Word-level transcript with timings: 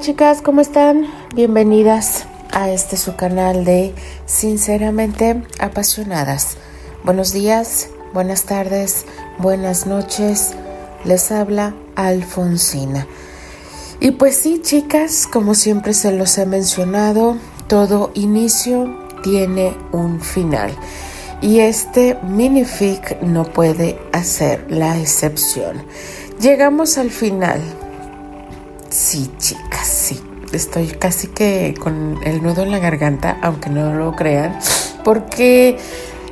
Chicas, 0.00 0.42
¿cómo 0.42 0.60
están? 0.60 1.06
Bienvenidas 1.34 2.24
a 2.52 2.70
este 2.70 2.96
su 2.96 3.16
canal 3.16 3.64
de 3.64 3.94
Sinceramente 4.26 5.42
Apasionadas. 5.58 6.56
Buenos 7.02 7.32
días, 7.32 7.88
buenas 8.14 8.44
tardes, 8.44 9.06
buenas 9.38 9.86
noches. 9.86 10.54
Les 11.04 11.32
habla 11.32 11.74
Alfonsina. 11.96 13.08
Y 13.98 14.12
pues 14.12 14.36
sí, 14.36 14.60
chicas, 14.62 15.26
como 15.26 15.54
siempre 15.54 15.92
se 15.94 16.12
los 16.12 16.38
he 16.38 16.46
mencionado, 16.46 17.36
todo 17.66 18.12
inicio 18.14 19.08
tiene 19.24 19.76
un 19.90 20.20
final. 20.20 20.70
Y 21.42 21.58
este 21.58 22.16
minific 22.22 23.20
no 23.20 23.44
puede 23.44 23.98
hacer 24.12 24.64
la 24.70 24.96
excepción. 24.96 25.82
Llegamos 26.40 26.98
al 26.98 27.10
final. 27.10 27.60
Sí, 28.90 29.30
chicas. 29.38 29.67
Estoy 30.52 30.88
casi 30.88 31.28
que 31.28 31.74
con 31.78 32.18
el 32.24 32.42
nudo 32.42 32.62
en 32.62 32.70
la 32.70 32.78
garganta, 32.78 33.38
aunque 33.42 33.70
no 33.70 33.92
lo 33.94 34.16
crean, 34.16 34.58
porque, 35.04 35.78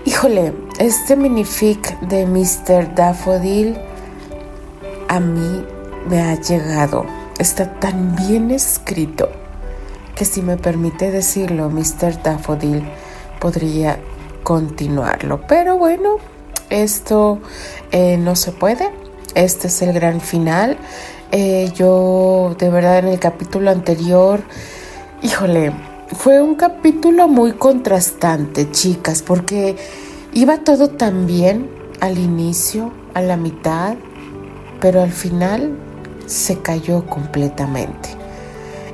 híjole, 0.05 0.53
este 0.79 1.17
minific 1.17 2.01
de 2.01 2.27
Mr. 2.27 2.95
Daffodil 2.95 3.77
a 5.09 5.21
mí 5.21 5.65
me 6.09 6.23
ha 6.23 6.41
llegado 6.41 7.07
está 7.39 7.71
tan 7.79 8.17
bien 8.17 8.51
escrito 8.51 9.29
que 10.15 10.25
si 10.25 10.41
me 10.41 10.57
permite 10.57 11.11
decirlo, 11.11 11.69
Mr. 11.69 12.23
Daffodil 12.23 12.83
podría 13.39 13.99
continuarlo. 14.43 15.43
Pero 15.47 15.77
bueno, 15.77 16.17
esto 16.71 17.41
eh, 17.91 18.17
no 18.17 18.35
se 18.35 18.53
puede. 18.53 18.91
Este 19.35 19.67
es 19.67 19.83
el 19.83 19.93
gran 19.93 20.23
final. 20.23 20.79
Eh, 21.33 21.73
yo 21.75 22.55
de 22.59 22.71
verdad 22.71 22.99
en 23.01 23.09
el 23.09 23.19
capítulo 23.19 23.71
anterior, 23.71 24.41
híjole, 25.23 25.73
fue 26.13 26.41
un 26.41 26.55
capítulo 26.55 27.27
muy 27.27 27.53
contrastante, 27.53 28.71
chicas, 28.71 29.23
porque 29.23 29.77
iba 30.33 30.59
todo 30.59 30.89
tan 30.89 31.27
bien 31.27 31.69
al 32.01 32.19
inicio, 32.19 32.93
a 33.15 33.23
la 33.23 33.37
mitad, 33.37 33.97
pero 34.81 35.03
al 35.03 35.11
final 35.11 35.77
se 36.27 36.59
cayó 36.59 37.07
completamente. 37.07 38.11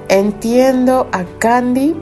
Entiendo 0.09 1.09
a 1.13 1.25
Candy, 1.39 1.95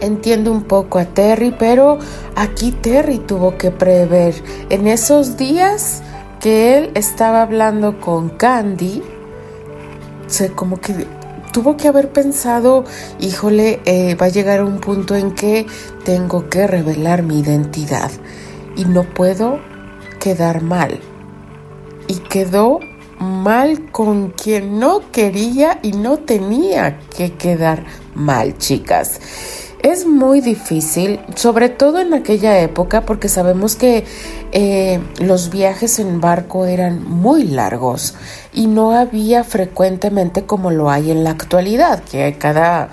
entiendo 0.00 0.52
un 0.52 0.64
poco 0.64 0.98
a 0.98 1.06
Terry, 1.06 1.54
pero 1.58 1.98
aquí 2.36 2.72
Terry 2.72 3.18
tuvo 3.18 3.56
que 3.56 3.70
prever 3.70 4.34
en 4.68 4.86
esos 4.86 5.36
días 5.36 6.02
que 6.40 6.78
él 6.78 6.90
estaba 6.94 7.42
hablando 7.42 8.00
con 8.00 8.30
Candy, 8.30 9.02
se 10.26 10.52
como 10.52 10.80
que 10.80 11.06
tuvo 11.52 11.76
que 11.76 11.88
haber 11.88 12.10
pensado, 12.10 12.84
híjole, 13.18 13.80
eh, 13.84 14.14
va 14.14 14.26
a 14.26 14.30
llegar 14.30 14.62
un 14.62 14.78
punto 14.78 15.16
en 15.16 15.32
que 15.34 15.66
tengo 16.04 16.48
que 16.48 16.66
revelar 16.66 17.22
mi 17.22 17.40
identidad 17.40 18.10
y 18.76 18.84
no 18.84 19.02
puedo 19.02 19.58
quedar 20.20 20.62
mal. 20.62 21.00
Y 22.06 22.14
quedó 22.14 22.80
mal 23.18 23.90
con 23.90 24.30
quien 24.30 24.78
no 24.78 25.10
quería 25.10 25.80
y 25.82 25.92
no 25.92 26.18
tenía 26.18 26.98
que 27.16 27.32
quedar 27.34 27.84
mal, 28.14 28.56
chicas. 28.58 29.20
Es 29.82 30.06
muy 30.06 30.40
difícil, 30.40 31.20
sobre 31.36 31.68
todo 31.68 32.00
en 32.00 32.12
aquella 32.12 32.58
época, 32.60 33.02
porque 33.02 33.28
sabemos 33.28 33.76
que 33.76 34.04
eh, 34.50 35.00
los 35.20 35.50
viajes 35.50 36.00
en 36.00 36.20
barco 36.20 36.66
eran 36.66 37.04
muy 37.04 37.44
largos 37.44 38.14
y 38.52 38.66
no 38.66 38.90
había 38.90 39.44
frecuentemente 39.44 40.44
como 40.46 40.72
lo 40.72 40.90
hay 40.90 41.12
en 41.12 41.22
la 41.22 41.30
actualidad, 41.30 42.02
que 42.02 42.36
cada 42.38 42.88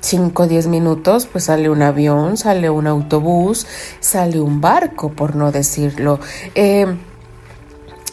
5 0.00 0.42
o 0.42 0.46
10 0.46 0.68
minutos 0.68 1.26
pues 1.30 1.44
sale 1.44 1.68
un 1.68 1.82
avión, 1.82 2.38
sale 2.38 2.70
un 2.70 2.86
autobús, 2.86 3.66
sale 4.00 4.40
un 4.40 4.62
barco, 4.62 5.12
por 5.12 5.36
no 5.36 5.52
decirlo. 5.52 6.20
Eh, 6.54 6.86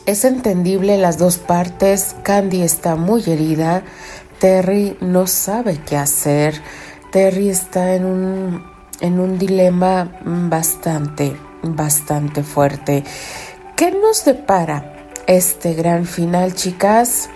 es 0.06 0.26
entendible 0.26 0.98
las 0.98 1.18
dos 1.18 1.38
partes. 1.38 2.16
Candy 2.24 2.62
está 2.62 2.96
muy 2.96 3.24
herida. 3.28 3.84
Terry 4.40 4.98
no 5.00 5.28
sabe 5.28 5.80
qué 5.86 5.96
hacer. 5.96 6.62
Terry 7.12 7.50
está 7.50 7.94
en 7.96 8.06
un, 8.06 8.64
en 9.02 9.20
un 9.20 9.38
dilema 9.38 10.10
bastante, 10.24 11.36
bastante 11.62 12.42
fuerte. 12.42 13.04
¿Qué 13.76 13.92
nos 13.92 14.24
depara 14.24 15.08
este 15.28 15.74
gran 15.74 16.06
final, 16.06 16.56
chicas? 16.56 17.30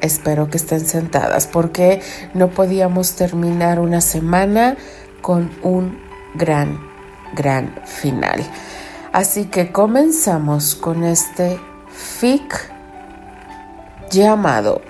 Espero 0.00 0.48
que 0.48 0.56
estén 0.56 0.80
sentadas 0.80 1.46
porque 1.46 2.00
no 2.32 2.48
podíamos 2.48 3.16
terminar 3.16 3.80
una 3.80 4.00
semana 4.00 4.78
con 5.20 5.50
un 5.62 5.98
gran, 6.34 6.80
gran 7.34 7.74
final. 7.84 8.42
Así 9.12 9.44
que 9.46 9.72
comenzamos 9.72 10.74
con 10.74 11.04
este 11.04 11.60
fic 11.90 12.72
llamado 14.10 14.80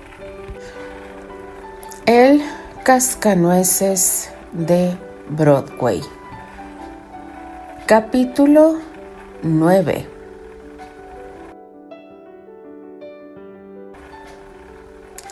Cascanueces 2.88 4.30
de 4.50 4.96
Broadway. 5.28 6.00
Capítulo 7.84 8.78
9. 9.42 10.06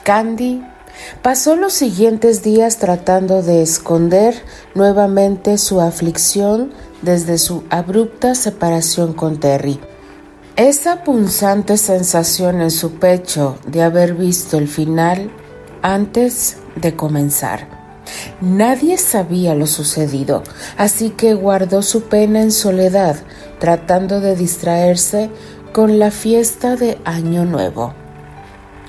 Candy 0.05 0.63
pasó 1.23 1.57
los 1.57 1.73
siguientes 1.73 2.43
días 2.43 2.77
tratando 2.77 3.43
de 3.43 3.63
esconder 3.63 4.35
nuevamente 4.75 5.57
su 5.57 5.81
aflicción 5.81 6.75
desde 7.01 7.39
su 7.39 7.65
abrupta 7.71 8.35
separación 8.35 9.15
con 9.15 9.41
Terry. 9.41 9.81
Esa 10.57 11.05
punzante 11.05 11.79
sensación 11.79 12.61
en 12.61 12.71
su 12.71 12.97
pecho 12.97 13.57
de 13.67 13.83
haber 13.83 14.13
visto 14.13 14.59
el 14.59 14.69
final 14.69 15.31
antes 15.83 16.59
de 16.77 16.95
comenzar. 16.95 17.69
Nadie 18.41 18.99
sabía 18.99 19.55
lo 19.55 19.67
sucedido, 19.67 20.43
así 20.77 21.11
que 21.11 21.35
guardó 21.35 21.83
su 21.83 22.05
pena 22.05 22.43
en 22.43 22.53
soledad, 22.53 23.17
tratando 23.59 24.21
de 24.21 24.37
distraerse 24.37 25.31
con 25.73 25.99
la 25.99 26.11
fiesta 26.11 26.77
de 26.77 26.99
Año 27.05 27.45
Nuevo. 27.45 27.95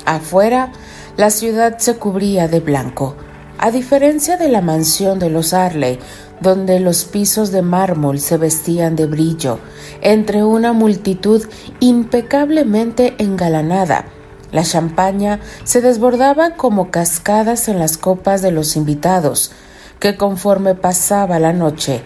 Afuera, 0.06 0.72
la 1.18 1.32
ciudad 1.32 1.80
se 1.80 1.96
cubría 1.96 2.48
de 2.48 2.60
blanco, 2.60 3.16
a 3.58 3.72
diferencia 3.72 4.38
de 4.38 4.50
la 4.50 4.62
mansión 4.62 5.18
de 5.20 5.30
los 5.30 5.54
Arley, 5.54 6.00
donde 6.40 6.80
los 6.80 7.06
pisos 7.06 7.52
de 7.52 7.62
mármol 7.62 8.20
se 8.20 8.38
vestían 8.38 8.96
de 8.96 9.08
brillo, 9.08 9.60
entre 10.02 10.44
una 10.44 10.74
multitud 10.74 11.44
impecablemente 11.80 13.16
engalanada. 13.18 14.06
La 14.52 14.64
champaña 14.64 15.40
se 15.64 15.82
desbordaba 15.82 16.52
como 16.52 16.90
cascadas 16.92 17.68
en 17.68 17.80
las 17.80 17.98
copas 17.98 18.42
de 18.42 18.52
los 18.52 18.76
invitados, 18.76 19.52
que 20.00 20.16
conforme 20.16 20.76
pasaba 20.76 21.40
la 21.40 21.54
noche 21.54 22.04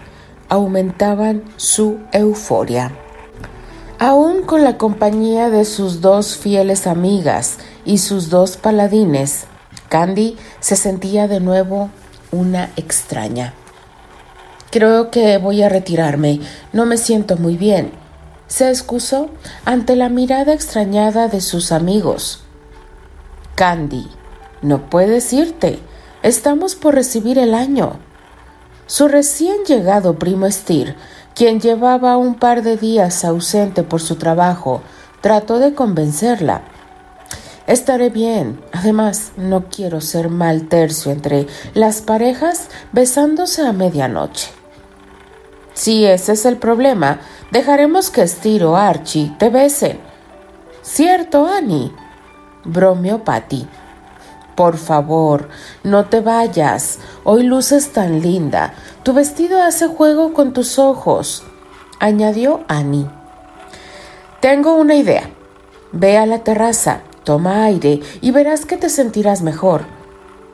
aumentaban 0.48 1.42
su 1.56 1.98
euforia. 2.12 2.92
Aún 3.98 4.42
con 4.42 4.64
la 4.64 4.76
compañía 4.76 5.48
de 5.48 5.64
sus 5.64 6.00
dos 6.00 6.36
fieles 6.36 6.86
amigas 6.86 7.58
y 7.84 7.98
sus 7.98 8.30
dos 8.30 8.56
paladines, 8.56 9.44
Candy 9.88 10.36
se 10.60 10.76
sentía 10.76 11.28
de 11.28 11.40
nuevo 11.40 11.90
una 12.32 12.70
extraña. 12.76 13.54
Creo 14.70 15.10
que 15.10 15.38
voy 15.38 15.62
a 15.62 15.68
retirarme. 15.68 16.40
No 16.72 16.86
me 16.86 16.96
siento 16.96 17.36
muy 17.36 17.56
bien. 17.56 17.92
Se 18.52 18.68
excusó 18.68 19.30
ante 19.64 19.96
la 19.96 20.10
mirada 20.10 20.52
extrañada 20.52 21.26
de 21.28 21.40
sus 21.40 21.72
amigos. 21.72 22.42
Candy, 23.54 24.10
no 24.60 24.90
puedes 24.90 25.32
irte. 25.32 25.78
Estamos 26.22 26.74
por 26.74 26.94
recibir 26.94 27.38
el 27.38 27.54
año. 27.54 27.98
Su 28.86 29.08
recién 29.08 29.64
llegado 29.66 30.18
primo 30.18 30.50
Steer, 30.50 30.96
quien 31.34 31.60
llevaba 31.60 32.18
un 32.18 32.34
par 32.34 32.62
de 32.62 32.76
días 32.76 33.24
ausente 33.24 33.84
por 33.84 34.02
su 34.02 34.16
trabajo, 34.16 34.82
trató 35.22 35.58
de 35.58 35.72
convencerla. 35.72 36.60
Estaré 37.66 38.10
bien. 38.10 38.60
Además, 38.72 39.32
no 39.38 39.70
quiero 39.70 40.02
ser 40.02 40.28
mal 40.28 40.68
tercio 40.68 41.10
entre 41.10 41.46
las 41.72 42.02
parejas 42.02 42.68
besándose 42.92 43.66
a 43.66 43.72
medianoche. 43.72 44.50
Si 45.72 46.04
ese 46.04 46.32
es 46.32 46.44
el 46.44 46.58
problema, 46.58 47.20
dejaremos 47.52 48.10
que 48.10 48.26
Steer 48.26 48.64
o 48.64 48.76
Archie 48.76 49.32
te 49.38 49.50
besen. 49.50 50.00
¿Cierto, 50.82 51.46
Annie? 51.46 51.92
Bromeó 52.64 53.22
Patty. 53.22 53.68
Por 54.56 54.76
favor, 54.76 55.48
no 55.84 56.06
te 56.06 56.20
vayas. 56.20 56.98
Hoy 57.24 57.44
luces 57.44 57.92
tan 57.92 58.20
linda. 58.20 58.74
Tu 59.02 59.12
vestido 59.12 59.62
hace 59.62 59.86
juego 59.86 60.32
con 60.32 60.52
tus 60.52 60.78
ojos, 60.78 61.44
añadió 62.00 62.64
Annie. 62.68 63.06
Tengo 64.40 64.74
una 64.74 64.94
idea. 64.94 65.30
Ve 65.92 66.18
a 66.18 66.26
la 66.26 66.38
terraza, 66.38 67.00
toma 67.22 67.64
aire 67.64 68.00
y 68.20 68.30
verás 68.30 68.64
que 68.64 68.76
te 68.76 68.88
sentirás 68.88 69.42
mejor. 69.42 69.84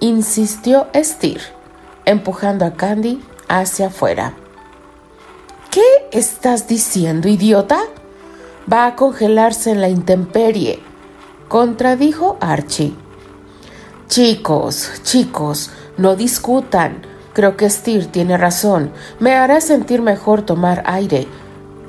insistió 0.01 0.89
Steer, 0.95 1.41
empujando 2.05 2.65
a 2.65 2.73
Candy 2.73 3.23
hacia 3.49 3.87
afuera. 3.87 4.35
¿Qué 5.71 6.09
estás 6.13 6.67
diciendo, 6.67 7.29
idiota? 7.29 7.81
Va 8.73 8.87
a 8.87 8.97
congelarse 8.97 9.71
en 9.71 9.83
la 9.83 9.91
intemperie, 9.91 10.79
contradijo 11.49 12.39
Archie. 12.41 12.95
Chicos, 14.07 14.91
chicos, 15.03 15.71
no 15.99 16.17
discutan. 16.17 17.03
Creo 17.35 17.59
que 17.59 17.69
Steer 17.69 18.07
tiene 18.07 18.39
razón. 18.39 18.93
Me 19.21 19.35
hará 19.35 19.61
sentir 19.61 20.01
mejor 20.01 20.41
tomar 20.41 20.83
aire. 20.87 21.29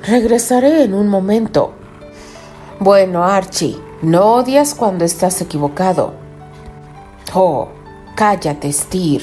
Regresaré 0.02 0.82
en 0.82 0.92
un 0.92 1.08
momento. 1.08 1.72
Bueno, 2.80 3.24
Archie, 3.24 3.78
no 4.02 4.34
odias 4.34 4.74
cuando 4.74 5.06
estás 5.06 5.40
equivocado. 5.40 6.12
Oh, 7.32 7.68
cállate, 8.14 8.70
Steer. 8.72 9.22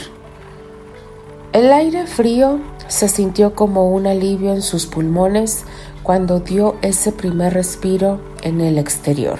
El 1.54 1.72
aire 1.72 2.08
frío 2.08 2.60
se 2.88 3.10
sintió 3.10 3.56
como 3.56 3.90
un 3.90 4.08
alivio 4.08 4.54
en 4.54 4.62
sus 4.62 4.86
pulmones 4.86 5.66
cuando 6.04 6.40
dio 6.40 6.76
ese 6.82 7.12
primer 7.12 7.54
respiro 7.54 8.22
en 8.42 8.62
el 8.62 8.78
exterior. 8.78 9.40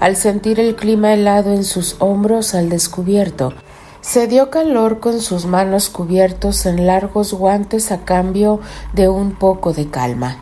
Al 0.00 0.16
sentir 0.16 0.60
el 0.60 0.74
clima 0.74 1.14
helado 1.14 1.52
en 1.52 1.64
sus 1.64 1.96
hombros 2.00 2.54
al 2.54 2.68
descubierto, 2.68 3.54
se 4.00 4.26
dio 4.26 4.50
calor 4.50 4.98
con 4.98 5.20
sus 5.20 5.46
manos 5.46 5.88
cubiertos 5.88 6.66
en 6.66 6.86
largos 6.86 7.32
guantes 7.32 7.92
a 7.92 8.04
cambio 8.04 8.60
de 8.92 9.08
un 9.08 9.32
poco 9.32 9.72
de 9.72 9.88
calma. 9.88 10.38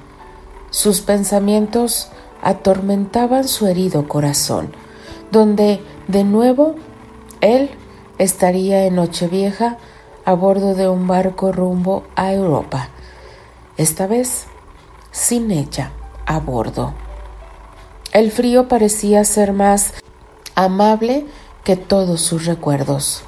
Sus 0.70 1.02
pensamientos 1.02 2.08
atormentaban 2.42 3.46
su 3.46 3.66
herido 3.66 4.08
corazón, 4.08 4.72
donde 5.30 5.80
de 6.08 6.24
nuevo 6.24 6.74
él 7.42 7.70
estaría 8.18 8.86
en 8.86 8.94
Nochevieja 8.96 9.76
a 10.30 10.34
bordo 10.34 10.76
de 10.76 10.88
un 10.88 11.08
barco 11.08 11.50
rumbo 11.50 12.04
a 12.14 12.32
Europa, 12.32 12.88
esta 13.76 14.06
vez 14.06 14.46
sin 15.10 15.50
ella 15.50 15.90
a 16.24 16.38
bordo. 16.38 16.94
El 18.12 18.30
frío 18.30 18.68
parecía 18.68 19.24
ser 19.24 19.52
más 19.52 19.92
amable 20.54 21.26
que 21.64 21.74
todos 21.74 22.20
sus 22.20 22.46
recuerdos. 22.46 23.24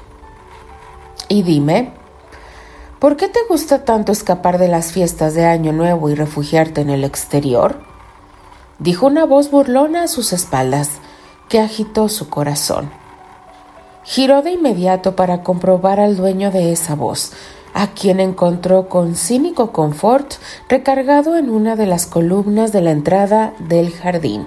Y 1.28 1.42
dime, 1.42 1.92
¿por 3.00 3.16
qué 3.16 3.26
te 3.26 3.40
gusta 3.48 3.84
tanto 3.84 4.12
escapar 4.12 4.58
de 4.58 4.68
las 4.68 4.92
fiestas 4.92 5.34
de 5.34 5.44
Año 5.44 5.72
Nuevo 5.72 6.08
y 6.08 6.14
refugiarte 6.14 6.82
en 6.82 6.90
el 6.90 7.02
exterior? 7.02 7.80
dijo 8.78 9.08
una 9.08 9.26
voz 9.26 9.50
burlona 9.50 10.04
a 10.04 10.08
sus 10.08 10.32
espaldas, 10.32 11.00
que 11.48 11.58
agitó 11.58 12.08
su 12.08 12.28
corazón. 12.28 12.92
Giró 14.04 14.42
de 14.42 14.52
inmediato 14.52 15.14
para 15.14 15.42
comprobar 15.42 16.00
al 16.00 16.16
dueño 16.16 16.50
de 16.50 16.72
esa 16.72 16.94
voz, 16.94 17.32
a 17.72 17.88
quien 17.88 18.20
encontró 18.20 18.88
con 18.88 19.14
cínico 19.14 19.72
confort 19.72 20.34
recargado 20.68 21.36
en 21.36 21.50
una 21.50 21.76
de 21.76 21.86
las 21.86 22.06
columnas 22.06 22.72
de 22.72 22.80
la 22.80 22.90
entrada 22.90 23.54
del 23.60 23.92
jardín, 23.92 24.46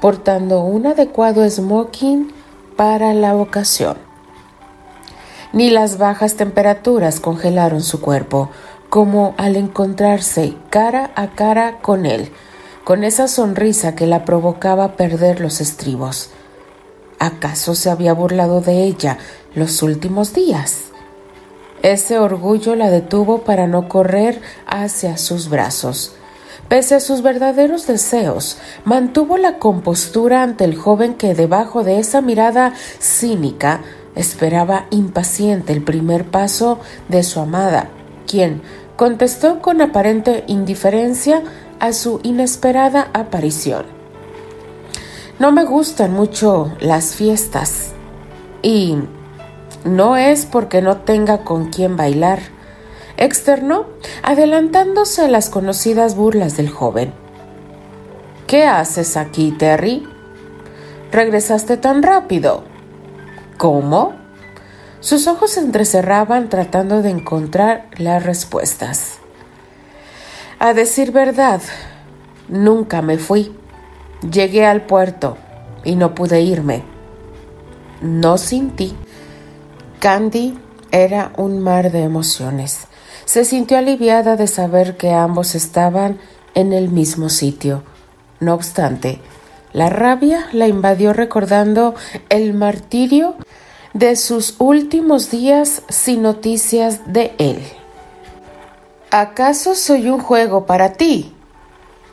portando 0.00 0.60
un 0.60 0.86
adecuado 0.86 1.48
smoking 1.48 2.32
para 2.76 3.14
la 3.14 3.36
ocasión. 3.36 3.96
Ni 5.52 5.70
las 5.70 5.98
bajas 5.98 6.34
temperaturas 6.34 7.20
congelaron 7.20 7.80
su 7.80 8.00
cuerpo, 8.00 8.50
como 8.90 9.34
al 9.38 9.56
encontrarse 9.56 10.56
cara 10.68 11.10
a 11.14 11.28
cara 11.28 11.78
con 11.80 12.06
él, 12.06 12.30
con 12.84 13.02
esa 13.02 13.28
sonrisa 13.28 13.94
que 13.94 14.06
la 14.06 14.24
provocaba 14.24 14.92
perder 14.92 15.40
los 15.40 15.60
estribos. 15.60 16.30
¿Acaso 17.18 17.74
se 17.74 17.90
había 17.90 18.12
burlado 18.12 18.60
de 18.60 18.84
ella 18.84 19.18
los 19.54 19.82
últimos 19.82 20.34
días? 20.34 20.86
Ese 21.82 22.18
orgullo 22.18 22.76
la 22.76 22.90
detuvo 22.90 23.42
para 23.42 23.66
no 23.66 23.88
correr 23.88 24.40
hacia 24.66 25.18
sus 25.18 25.48
brazos. 25.48 26.14
Pese 26.68 26.94
a 26.94 27.00
sus 27.00 27.22
verdaderos 27.22 27.86
deseos, 27.86 28.56
mantuvo 28.84 29.36
la 29.36 29.58
compostura 29.58 30.42
ante 30.42 30.64
el 30.64 30.76
joven 30.76 31.14
que 31.14 31.34
debajo 31.34 31.84
de 31.84 31.98
esa 31.98 32.22
mirada 32.22 32.72
cínica 33.00 33.82
esperaba 34.14 34.86
impaciente 34.90 35.72
el 35.72 35.82
primer 35.82 36.24
paso 36.24 36.80
de 37.08 37.22
su 37.22 37.40
amada, 37.40 37.90
quien 38.26 38.62
contestó 38.96 39.60
con 39.60 39.82
aparente 39.82 40.44
indiferencia 40.46 41.42
a 41.80 41.92
su 41.92 42.20
inesperada 42.22 43.10
aparición. 43.12 44.03
No 45.38 45.52
me 45.52 45.64
gustan 45.64 46.12
mucho 46.12 46.72
las 46.80 47.14
fiestas 47.14 47.92
y 48.62 48.96
no 49.84 50.16
es 50.16 50.46
porque 50.46 50.80
no 50.80 50.98
tenga 50.98 51.44
con 51.44 51.70
quién 51.70 51.96
bailar 51.96 52.54
externó, 53.16 53.86
adelantándose 54.22 55.22
a 55.22 55.28
las 55.28 55.50
conocidas 55.50 56.16
burlas 56.16 56.56
del 56.56 56.68
joven. 56.68 57.12
¿Qué 58.46 58.64
haces 58.64 59.16
aquí, 59.16 59.52
Terry? 59.52 60.06
¿Regresaste 61.12 61.76
tan 61.76 62.02
rápido? 62.02 62.64
¿Cómo? 63.56 64.14
Sus 65.00 65.26
ojos 65.26 65.52
se 65.52 65.60
entrecerraban 65.60 66.48
tratando 66.48 67.02
de 67.02 67.10
encontrar 67.10 67.88
las 67.96 68.24
respuestas. 68.24 69.18
A 70.58 70.72
decir 70.72 71.12
verdad, 71.12 71.60
nunca 72.48 73.02
me 73.02 73.18
fui. 73.18 73.54
Llegué 74.30 74.64
al 74.64 74.86
puerto 74.86 75.36
y 75.84 75.96
no 75.96 76.14
pude 76.14 76.40
irme. 76.40 76.82
No 78.00 78.38
sin 78.38 78.70
ti. 78.70 78.94
Candy 79.98 80.58
era 80.90 81.32
un 81.36 81.60
mar 81.60 81.92
de 81.92 82.04
emociones. 82.04 82.86
Se 83.26 83.44
sintió 83.44 83.76
aliviada 83.76 84.36
de 84.36 84.46
saber 84.46 84.96
que 84.96 85.12
ambos 85.12 85.54
estaban 85.54 86.18
en 86.54 86.72
el 86.72 86.88
mismo 86.88 87.28
sitio. 87.28 87.82
No 88.40 88.54
obstante, 88.54 89.20
la 89.74 89.90
rabia 89.90 90.46
la 90.52 90.68
invadió 90.68 91.12
recordando 91.12 91.94
el 92.30 92.54
martirio 92.54 93.34
de 93.92 94.16
sus 94.16 94.54
últimos 94.58 95.30
días 95.30 95.82
sin 95.90 96.22
noticias 96.22 97.12
de 97.12 97.34
él. 97.36 97.62
¿Acaso 99.10 99.74
soy 99.74 100.08
un 100.08 100.18
juego 100.18 100.64
para 100.64 100.94
ti? 100.94 101.34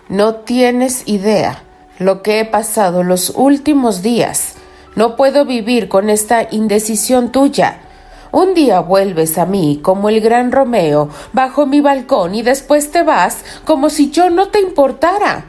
No 0.10 0.36
tienes 0.36 1.08
idea 1.08 1.64
lo 2.02 2.22
que 2.22 2.40
he 2.40 2.46
pasado 2.46 3.04
los 3.04 3.32
últimos 3.36 4.02
días. 4.02 4.56
No 4.96 5.16
puedo 5.16 5.46
vivir 5.46 5.88
con 5.88 6.10
esta 6.10 6.48
indecisión 6.52 7.32
tuya. 7.32 7.82
Un 8.32 8.54
día 8.54 8.80
vuelves 8.80 9.38
a 9.38 9.46
mí 9.46 9.80
como 9.82 10.10
el 10.10 10.22
gran 10.22 10.52
Romeo 10.52 11.10
bajo 11.34 11.66
mi 11.66 11.82
balcón 11.82 12.34
y 12.36 12.42
después 12.42 12.92
te 12.92 13.04
vas 13.04 13.44
como 13.66 13.90
si 13.90 14.10
yo 14.10 14.30
no 14.30 14.50
te 14.50 14.62
importara. 14.62 15.46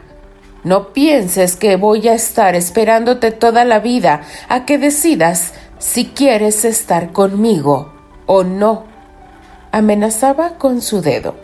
No 0.63 0.93
pienses 0.93 1.55
que 1.55 1.75
voy 1.75 2.07
a 2.07 2.13
estar 2.13 2.55
esperándote 2.55 3.31
toda 3.31 3.65
la 3.65 3.79
vida 3.79 4.21
a 4.47 4.65
que 4.65 4.77
decidas 4.77 5.53
si 5.77 6.05
quieres 6.05 6.63
estar 6.63 7.11
conmigo 7.11 7.91
o 8.25 8.43
no. 8.43 8.85
Amenazaba 9.71 10.57
con 10.57 10.81
su 10.81 11.01
dedo. 11.01 11.35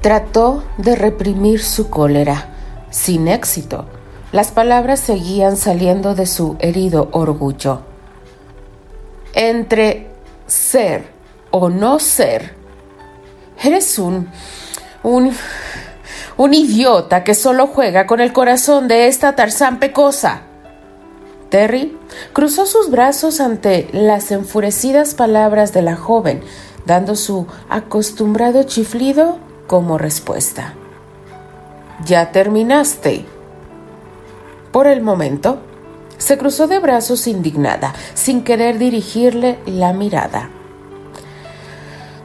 Trató 0.00 0.64
de 0.78 0.96
reprimir 0.96 1.62
su 1.62 1.90
cólera, 1.90 2.48
sin 2.90 3.28
éxito. 3.28 3.86
Las 4.34 4.50
palabras 4.50 4.98
seguían 4.98 5.56
saliendo 5.56 6.16
de 6.16 6.26
su 6.26 6.56
herido 6.58 7.08
orgullo. 7.12 7.82
Entre 9.32 10.10
ser 10.48 11.04
o 11.52 11.68
no 11.68 12.00
ser, 12.00 12.52
eres 13.62 13.96
un, 13.96 14.28
un, 15.04 15.32
un 16.36 16.52
idiota 16.52 17.22
que 17.22 17.36
solo 17.36 17.68
juega 17.68 18.08
con 18.08 18.18
el 18.18 18.32
corazón 18.32 18.88
de 18.88 19.06
esta 19.06 19.36
Tarzán 19.36 19.78
pecosa. 19.78 20.40
Terry 21.48 21.96
cruzó 22.32 22.66
sus 22.66 22.90
brazos 22.90 23.38
ante 23.38 23.88
las 23.92 24.32
enfurecidas 24.32 25.14
palabras 25.14 25.72
de 25.72 25.82
la 25.82 25.94
joven, 25.94 26.42
dando 26.86 27.14
su 27.14 27.46
acostumbrado 27.68 28.64
chiflido 28.64 29.38
como 29.68 29.96
respuesta. 29.96 30.74
¿Ya 32.04 32.32
terminaste? 32.32 33.26
Por 34.74 34.88
el 34.88 35.02
momento, 35.02 35.58
se 36.18 36.36
cruzó 36.36 36.66
de 36.66 36.80
brazos 36.80 37.28
indignada, 37.28 37.94
sin 38.14 38.42
querer 38.42 38.76
dirigirle 38.76 39.60
la 39.66 39.92
mirada. 39.92 40.50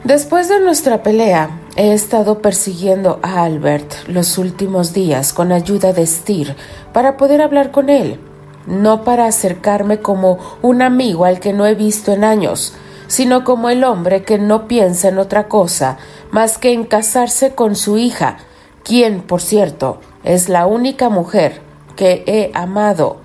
Después 0.02 0.48
de 0.48 0.58
nuestra 0.58 1.04
pelea, 1.04 1.60
he 1.76 1.92
estado 1.92 2.42
persiguiendo 2.42 3.20
a 3.22 3.44
Albert 3.44 4.08
los 4.08 4.36
últimos 4.36 4.92
días 4.92 5.32
con 5.32 5.52
ayuda 5.52 5.92
de 5.92 6.04
Steer 6.04 6.56
para 6.92 7.16
poder 7.16 7.40
hablar 7.40 7.70
con 7.70 7.88
él, 7.88 8.18
no 8.66 9.04
para 9.04 9.26
acercarme 9.26 10.00
como 10.00 10.40
un 10.60 10.82
amigo 10.82 11.26
al 11.26 11.38
que 11.38 11.52
no 11.52 11.66
he 11.66 11.76
visto 11.76 12.10
en 12.10 12.24
años, 12.24 12.74
sino 13.06 13.44
como 13.44 13.70
el 13.70 13.84
hombre 13.84 14.24
que 14.24 14.40
no 14.40 14.66
piensa 14.66 15.06
en 15.06 15.18
otra 15.18 15.46
cosa 15.46 15.98
más 16.32 16.58
que 16.58 16.72
en 16.72 16.82
casarse 16.82 17.54
con 17.54 17.76
su 17.76 17.96
hija, 17.96 18.38
quien, 18.82 19.20
por 19.20 19.40
cierto, 19.40 20.00
es 20.24 20.48
la 20.48 20.66
única 20.66 21.10
mujer 21.10 21.69
que 21.94 22.24
he 22.26 22.50
amado 22.54 23.18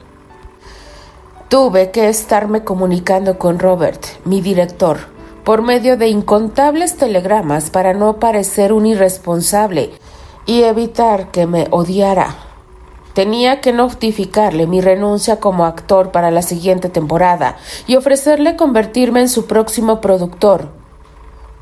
Tuve 1.47 1.91
que 1.91 2.09
estarme 2.09 2.63
comunicando 2.63 3.37
con 3.37 3.59
Robert, 3.59 4.03
mi 4.25 4.41
director, 4.41 4.97
por 5.43 5.61
medio 5.61 5.95
de 5.95 6.07
incontables 6.07 6.97
telegramas 6.97 7.69
para 7.69 7.93
no 7.93 8.19
parecer 8.19 8.73
un 8.73 8.87
irresponsable 8.87 9.91
y 10.47 10.63
evitar 10.63 11.29
que 11.29 11.45
me 11.45 11.67
odiara. 11.69 12.35
Tenía 13.13 13.61
que 13.61 13.73
notificarle 13.73 14.65
mi 14.65 14.81
renuncia 14.81 15.39
como 15.39 15.65
actor 15.65 16.11
para 16.11 16.31
la 16.31 16.41
siguiente 16.41 16.89
temporada 16.89 17.57
y 17.85 17.95
ofrecerle 17.95 18.55
convertirme 18.55 19.21
en 19.21 19.29
su 19.29 19.45
próximo 19.45 20.01
productor. 20.01 20.69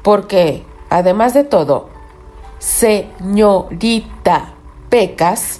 Porque, 0.01 0.65
además 0.89 1.33
de 1.33 1.43
todo, 1.43 1.89
señorita 2.59 4.53
Pecas, 4.89 5.59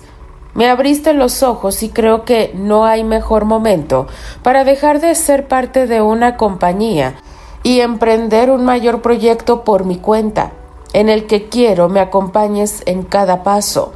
me 0.54 0.70
abriste 0.70 1.14
los 1.14 1.44
ojos 1.44 1.82
y 1.84 1.90
creo 1.90 2.26
que 2.26 2.52
no 2.56 2.86
hay 2.86 3.04
mejor 3.04 3.46
momento 3.46 4.08
para 4.44 4.64
dejar 4.64 5.00
de 5.00 5.16
ser 5.16 5.48
parte 5.48 5.88
de 5.88 6.02
una 6.02 6.38
compañía 6.38 7.16
y 7.64 7.80
emprender 7.80 8.52
un 8.52 8.66
mayor 8.66 9.02
proyecto 9.02 9.64
por 9.64 9.86
mi 9.86 9.98
cuenta, 9.98 10.52
en 10.94 11.10
el 11.10 11.26
que 11.26 11.50
quiero 11.50 11.90
me 11.90 12.02
acompañes 12.02 12.84
en 12.86 13.04
cada 13.04 13.44
paso. 13.44 13.94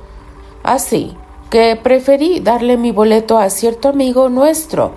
Así 0.64 1.16
que 1.50 1.80
preferí 1.82 2.40
darle 2.40 2.78
mi 2.78 2.92
boleto 2.92 3.38
a 3.38 3.50
cierto 3.50 3.90
amigo 3.90 4.30
nuestro, 4.30 4.94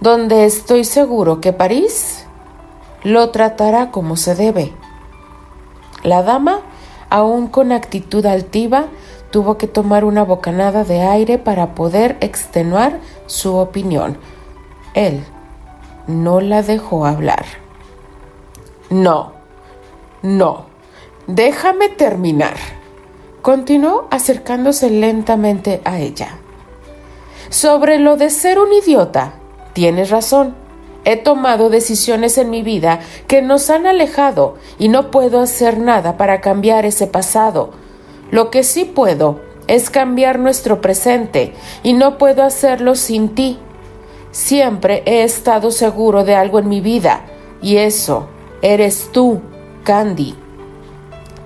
donde 0.00 0.44
estoy 0.44 0.84
seguro 0.84 1.40
que 1.40 1.52
París 1.52 2.26
lo 3.02 3.30
tratará 3.30 3.90
como 3.90 4.16
se 4.16 4.34
debe. 4.34 4.72
La 6.02 6.22
dama, 6.22 6.60
aún 7.10 7.48
con 7.48 7.72
actitud 7.72 8.24
altiva, 8.26 8.86
tuvo 9.30 9.58
que 9.58 9.66
tomar 9.66 10.04
una 10.04 10.24
bocanada 10.24 10.84
de 10.84 11.02
aire 11.02 11.38
para 11.38 11.74
poder 11.74 12.16
extenuar 12.20 13.00
su 13.26 13.56
opinión. 13.56 14.18
Él 14.94 15.24
no 16.06 16.40
la 16.40 16.62
dejó 16.62 17.06
hablar. 17.06 17.44
No, 18.90 19.32
no, 20.22 20.66
déjame 21.26 21.88
terminar. 21.88 22.56
Continuó 23.42 24.08
acercándose 24.10 24.90
lentamente 24.90 25.80
a 25.84 25.98
ella. 25.98 26.38
Sobre 27.48 27.98
lo 27.98 28.16
de 28.16 28.30
ser 28.30 28.58
un 28.58 28.72
idiota, 28.72 29.34
tienes 29.72 30.10
razón. 30.10 30.54
He 31.04 31.16
tomado 31.16 31.70
decisiones 31.70 32.38
en 32.38 32.50
mi 32.50 32.62
vida 32.62 32.98
que 33.28 33.42
nos 33.42 33.70
han 33.70 33.86
alejado 33.86 34.56
y 34.78 34.88
no 34.88 35.12
puedo 35.12 35.40
hacer 35.40 35.78
nada 35.78 36.16
para 36.16 36.40
cambiar 36.40 36.84
ese 36.84 37.06
pasado. 37.06 37.70
Lo 38.30 38.50
que 38.50 38.64
sí 38.64 38.84
puedo 38.84 39.40
es 39.66 39.90
cambiar 39.90 40.38
nuestro 40.38 40.80
presente 40.80 41.54
y 41.82 41.92
no 41.92 42.18
puedo 42.18 42.42
hacerlo 42.42 42.94
sin 42.94 43.34
ti. 43.34 43.58
Siempre 44.30 45.02
he 45.06 45.22
estado 45.22 45.70
seguro 45.70 46.24
de 46.24 46.34
algo 46.34 46.58
en 46.58 46.68
mi 46.68 46.80
vida 46.80 47.22
y 47.62 47.76
eso 47.76 48.28
Eres 48.62 49.10
tú, 49.12 49.42
Candy. 49.84 50.34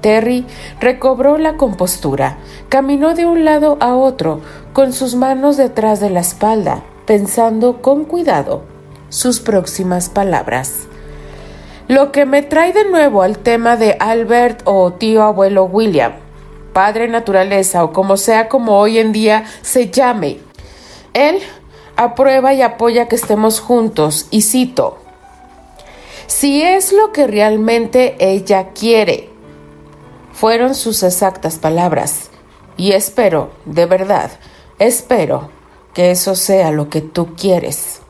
Terry 0.00 0.46
recobró 0.80 1.38
la 1.38 1.56
compostura, 1.56 2.38
caminó 2.68 3.14
de 3.14 3.26
un 3.26 3.44
lado 3.44 3.76
a 3.80 3.94
otro, 3.94 4.40
con 4.72 4.92
sus 4.92 5.16
manos 5.16 5.56
detrás 5.56 6.00
de 6.00 6.08
la 6.08 6.20
espalda, 6.20 6.82
pensando 7.06 7.82
con 7.82 8.04
cuidado 8.04 8.62
sus 9.08 9.40
próximas 9.40 10.08
palabras. 10.08 10.86
Lo 11.88 12.12
que 12.12 12.24
me 12.24 12.42
trae 12.42 12.72
de 12.72 12.88
nuevo 12.88 13.22
al 13.22 13.38
tema 13.38 13.76
de 13.76 13.96
Albert 13.98 14.62
o 14.64 14.92
tío 14.92 15.24
abuelo 15.24 15.64
William, 15.64 16.12
padre 16.72 17.08
naturaleza 17.08 17.84
o 17.84 17.92
como 17.92 18.16
sea 18.16 18.48
como 18.48 18.78
hoy 18.78 18.98
en 18.98 19.12
día 19.12 19.44
se 19.62 19.90
llame. 19.90 20.38
Él 21.12 21.40
aprueba 21.96 22.54
y 22.54 22.62
apoya 22.62 23.08
que 23.08 23.16
estemos 23.16 23.60
juntos 23.60 24.26
y 24.30 24.42
cito, 24.42 24.98
si 26.26 26.62
es 26.62 26.92
lo 26.92 27.12
que 27.12 27.26
realmente 27.26 28.16
ella 28.18 28.68
quiere. 28.68 29.30
Fueron 30.32 30.74
sus 30.74 31.02
exactas 31.02 31.58
palabras. 31.58 32.30
Y 32.76 32.92
espero, 32.92 33.50
de 33.66 33.84
verdad, 33.84 34.30
espero 34.78 35.50
que 35.92 36.12
eso 36.12 36.34
sea 36.34 36.70
lo 36.70 36.88
que 36.88 37.02
tú 37.02 37.34
quieres. 37.34 38.00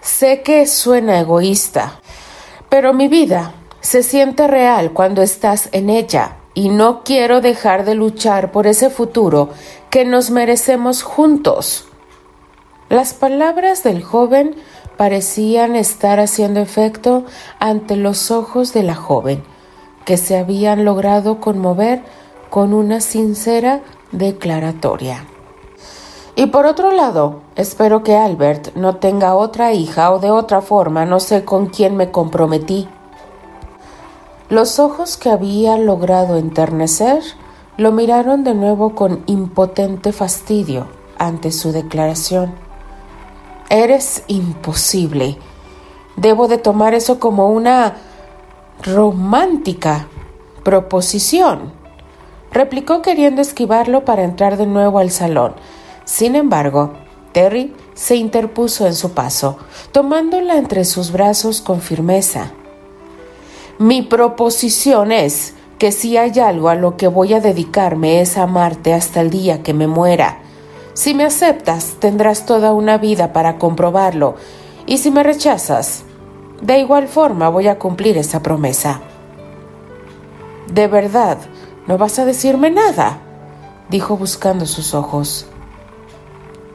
Sé 0.00 0.42
que 0.42 0.66
suena 0.66 1.18
egoísta, 1.18 2.00
pero 2.68 2.92
mi 2.92 3.08
vida 3.08 3.54
se 3.80 4.04
siente 4.04 4.46
real 4.46 4.92
cuando 4.92 5.22
estás 5.22 5.68
en 5.72 5.90
ella 5.90 6.36
y 6.56 6.70
no 6.70 7.04
quiero 7.04 7.42
dejar 7.42 7.84
de 7.84 7.94
luchar 7.94 8.50
por 8.50 8.66
ese 8.66 8.88
futuro 8.88 9.50
que 9.90 10.06
nos 10.06 10.30
merecemos 10.30 11.02
juntos. 11.02 11.84
Las 12.88 13.12
palabras 13.12 13.82
del 13.82 14.02
joven 14.02 14.56
parecían 14.96 15.76
estar 15.76 16.18
haciendo 16.18 16.60
efecto 16.60 17.26
ante 17.58 17.94
los 17.96 18.30
ojos 18.30 18.72
de 18.72 18.82
la 18.82 18.94
joven, 18.94 19.44
que 20.06 20.16
se 20.16 20.38
habían 20.38 20.86
logrado 20.86 21.40
conmover 21.40 22.00
con 22.48 22.72
una 22.72 23.02
sincera 23.02 23.82
declaratoria. 24.12 25.26
Y 26.36 26.46
por 26.46 26.64
otro 26.64 26.90
lado, 26.90 27.42
espero 27.54 28.02
que 28.02 28.16
Albert 28.16 28.74
no 28.76 28.96
tenga 28.96 29.34
otra 29.34 29.74
hija 29.74 30.10
o 30.10 30.20
de 30.20 30.30
otra 30.30 30.62
forma 30.62 31.04
no 31.04 31.20
sé 31.20 31.44
con 31.44 31.66
quién 31.66 31.96
me 31.96 32.10
comprometí. 32.10 32.88
Los 34.48 34.78
ojos 34.78 35.16
que 35.16 35.28
había 35.28 35.76
logrado 35.76 36.36
enternecer 36.36 37.20
lo 37.76 37.90
miraron 37.90 38.44
de 38.44 38.54
nuevo 38.54 38.94
con 38.94 39.24
impotente 39.26 40.12
fastidio 40.12 40.86
ante 41.18 41.50
su 41.50 41.72
declaración. 41.72 42.54
Eres 43.70 44.22
imposible. 44.28 45.36
Debo 46.14 46.46
de 46.46 46.58
tomar 46.58 46.94
eso 46.94 47.18
como 47.18 47.50
una 47.50 47.94
romántica 48.84 50.06
proposición, 50.62 51.72
replicó 52.52 53.02
queriendo 53.02 53.42
esquivarlo 53.42 54.04
para 54.04 54.22
entrar 54.22 54.56
de 54.56 54.66
nuevo 54.66 55.00
al 55.00 55.10
salón. 55.10 55.54
Sin 56.04 56.36
embargo, 56.36 56.92
Terry 57.32 57.74
se 57.94 58.14
interpuso 58.14 58.86
en 58.86 58.94
su 58.94 59.10
paso, 59.10 59.58
tomándola 59.90 60.56
entre 60.56 60.84
sus 60.84 61.10
brazos 61.10 61.60
con 61.60 61.80
firmeza. 61.80 62.52
Mi 63.78 64.00
proposición 64.00 65.12
es 65.12 65.52
que 65.78 65.92
si 65.92 66.16
hay 66.16 66.38
algo 66.38 66.70
a 66.70 66.74
lo 66.74 66.96
que 66.96 67.08
voy 67.08 67.34
a 67.34 67.40
dedicarme 67.40 68.22
es 68.22 68.38
amarte 68.38 68.94
hasta 68.94 69.20
el 69.20 69.28
día 69.28 69.62
que 69.62 69.74
me 69.74 69.86
muera. 69.86 70.38
Si 70.94 71.12
me 71.12 71.24
aceptas, 71.24 71.96
tendrás 71.98 72.46
toda 72.46 72.72
una 72.72 72.96
vida 72.96 73.34
para 73.34 73.58
comprobarlo, 73.58 74.36
y 74.86 74.96
si 74.96 75.10
me 75.10 75.22
rechazas, 75.22 76.04
de 76.62 76.78
igual 76.78 77.06
forma 77.06 77.50
voy 77.50 77.68
a 77.68 77.78
cumplir 77.78 78.16
esa 78.16 78.42
promesa. 78.42 79.02
¿De 80.72 80.88
verdad 80.88 81.36
no 81.86 81.98
vas 81.98 82.18
a 82.18 82.24
decirme 82.24 82.70
nada? 82.70 83.20
dijo 83.90 84.16
buscando 84.16 84.64
sus 84.64 84.94
ojos. 84.94 85.46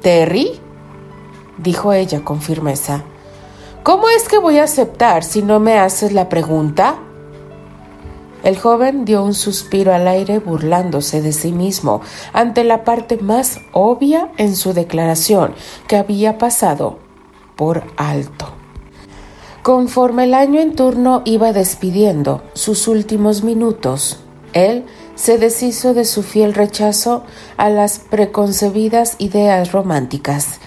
¿Terry? 0.01 0.59
dijo 1.57 1.93
ella 1.93 2.23
con 2.23 2.41
firmeza. 2.41 3.03
¿Cómo 3.83 4.09
es 4.09 4.27
que 4.29 4.37
voy 4.37 4.59
a 4.59 4.65
aceptar 4.65 5.23
si 5.23 5.41
no 5.41 5.59
me 5.59 5.79
haces 5.79 6.13
la 6.13 6.29
pregunta? 6.29 6.99
El 8.43 8.55
joven 8.59 9.05
dio 9.05 9.23
un 9.23 9.33
suspiro 9.33 9.91
al 9.91 10.07
aire 10.07 10.37
burlándose 10.37 11.23
de 11.23 11.33
sí 11.33 11.51
mismo 11.51 12.01
ante 12.31 12.63
la 12.63 12.83
parte 12.83 13.17
más 13.17 13.57
obvia 13.71 14.31
en 14.37 14.55
su 14.55 14.73
declaración 14.73 15.55
que 15.87 15.95
había 15.95 16.37
pasado 16.37 16.99
por 17.55 17.83
alto. 17.97 18.49
Conforme 19.63 20.25
el 20.25 20.35
año 20.35 20.59
en 20.59 20.75
turno 20.75 21.23
iba 21.25 21.51
despidiendo 21.51 22.43
sus 22.53 22.87
últimos 22.87 23.43
minutos, 23.43 24.19
él 24.53 24.85
se 25.15 25.39
deshizo 25.39 25.95
de 25.95 26.05
su 26.05 26.21
fiel 26.21 26.53
rechazo 26.53 27.23
a 27.57 27.69
las 27.69 27.97
preconcebidas 27.97 29.15
ideas 29.17 29.71
románticas, 29.71 30.60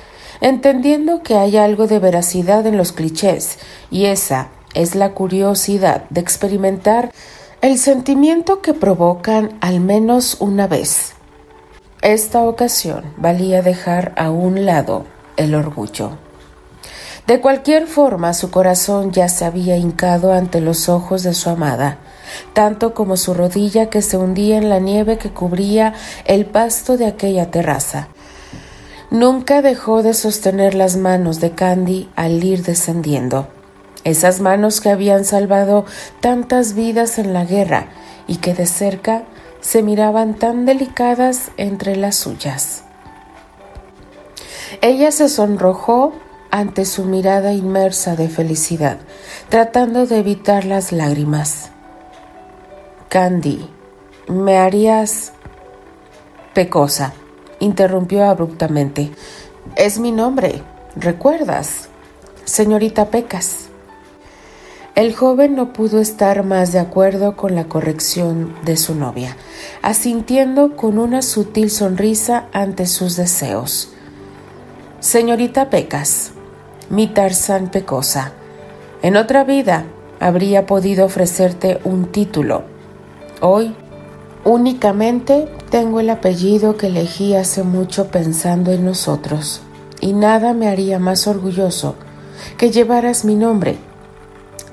entendiendo 0.44 1.22
que 1.22 1.38
hay 1.38 1.56
algo 1.56 1.86
de 1.86 1.98
veracidad 1.98 2.66
en 2.66 2.76
los 2.76 2.92
clichés, 2.92 3.58
y 3.90 4.04
esa 4.04 4.48
es 4.74 4.94
la 4.94 5.12
curiosidad 5.12 6.04
de 6.10 6.20
experimentar 6.20 7.10
el 7.62 7.78
sentimiento 7.78 8.60
que 8.60 8.74
provocan 8.74 9.56
al 9.62 9.80
menos 9.80 10.36
una 10.40 10.66
vez. 10.66 11.14
Esta 12.02 12.42
ocasión 12.42 13.14
valía 13.16 13.62
dejar 13.62 14.12
a 14.18 14.30
un 14.30 14.66
lado 14.66 15.06
el 15.38 15.54
orgullo. 15.54 16.18
De 17.26 17.40
cualquier 17.40 17.86
forma, 17.86 18.34
su 18.34 18.50
corazón 18.50 19.12
ya 19.12 19.30
se 19.30 19.46
había 19.46 19.78
hincado 19.78 20.34
ante 20.34 20.60
los 20.60 20.90
ojos 20.90 21.22
de 21.22 21.32
su 21.32 21.48
amada, 21.48 21.96
tanto 22.52 22.92
como 22.92 23.16
su 23.16 23.32
rodilla 23.32 23.88
que 23.88 24.02
se 24.02 24.18
hundía 24.18 24.58
en 24.58 24.68
la 24.68 24.78
nieve 24.78 25.16
que 25.16 25.30
cubría 25.30 25.94
el 26.26 26.44
pasto 26.44 26.98
de 26.98 27.06
aquella 27.06 27.50
terraza. 27.50 28.08
Nunca 29.14 29.62
dejó 29.62 30.02
de 30.02 30.12
sostener 30.12 30.74
las 30.74 30.96
manos 30.96 31.38
de 31.38 31.52
Candy 31.52 32.10
al 32.16 32.42
ir 32.42 32.64
descendiendo 32.64 33.46
esas 34.02 34.40
manos 34.40 34.80
que 34.80 34.90
habían 34.90 35.24
salvado 35.24 35.84
tantas 36.20 36.74
vidas 36.74 37.18
en 37.18 37.32
la 37.32 37.44
guerra 37.44 37.86
y 38.26 38.36
que 38.36 38.54
de 38.54 38.66
cerca 38.66 39.22
se 39.60 39.84
miraban 39.84 40.34
tan 40.34 40.66
delicadas 40.66 41.52
entre 41.56 41.94
las 41.94 42.16
suyas. 42.16 42.82
Ella 44.82 45.10
se 45.10 45.28
sonrojó 45.28 46.12
ante 46.50 46.84
su 46.84 47.04
mirada 47.04 47.52
inmersa 47.52 48.16
de 48.16 48.28
felicidad, 48.28 48.98
tratando 49.48 50.06
de 50.06 50.18
evitar 50.18 50.64
las 50.64 50.92
lágrimas. 50.92 51.70
Candy, 53.08 53.70
¿me 54.28 54.58
harías... 54.58 55.32
Pecosa, 56.52 57.14
interrumpió 57.60 58.24
abruptamente. 58.24 59.10
Es 59.76 59.98
mi 59.98 60.12
nombre, 60.12 60.62
¿recuerdas? 60.96 61.88
Señorita 62.44 63.06
Pecas. 63.06 63.68
El 64.94 65.14
joven 65.14 65.56
no 65.56 65.72
pudo 65.72 66.00
estar 66.00 66.44
más 66.44 66.70
de 66.70 66.78
acuerdo 66.78 67.36
con 67.36 67.56
la 67.56 67.64
corrección 67.64 68.54
de 68.64 68.76
su 68.76 68.94
novia, 68.94 69.36
asintiendo 69.82 70.76
con 70.76 70.98
una 70.98 71.20
sutil 71.22 71.70
sonrisa 71.70 72.46
ante 72.52 72.86
sus 72.86 73.16
deseos. 73.16 73.92
Señorita 75.00 75.68
Pecas, 75.68 76.30
mi 76.90 77.08
Tarzán 77.08 77.70
Pecosa, 77.70 78.32
en 79.02 79.16
otra 79.16 79.42
vida 79.42 79.84
habría 80.20 80.64
podido 80.64 81.04
ofrecerte 81.06 81.80
un 81.84 82.12
título. 82.12 82.62
Hoy 83.40 83.74
únicamente 84.44 85.48
tengo 85.70 86.00
el 86.00 86.10
apellido 86.10 86.76
que 86.76 86.88
elegí 86.88 87.34
hace 87.34 87.62
mucho 87.62 88.08
pensando 88.08 88.72
en 88.72 88.84
nosotros, 88.84 89.62
y 90.00 90.12
nada 90.12 90.52
me 90.54 90.68
haría 90.68 90.98
más 90.98 91.26
orgulloso 91.26 91.96
que 92.58 92.70
llevaras 92.70 93.24
mi 93.24 93.34
nombre 93.34 93.78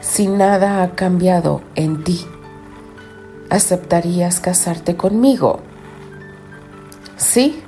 si 0.02 0.28
nada 0.28 0.82
ha 0.82 0.96
cambiado 0.96 1.62
en 1.76 2.04
ti, 2.04 2.26
¿aceptarías 3.50 4.40
casarte 4.40 4.98
conmigo? 4.98 5.60
Sí, 7.18 7.62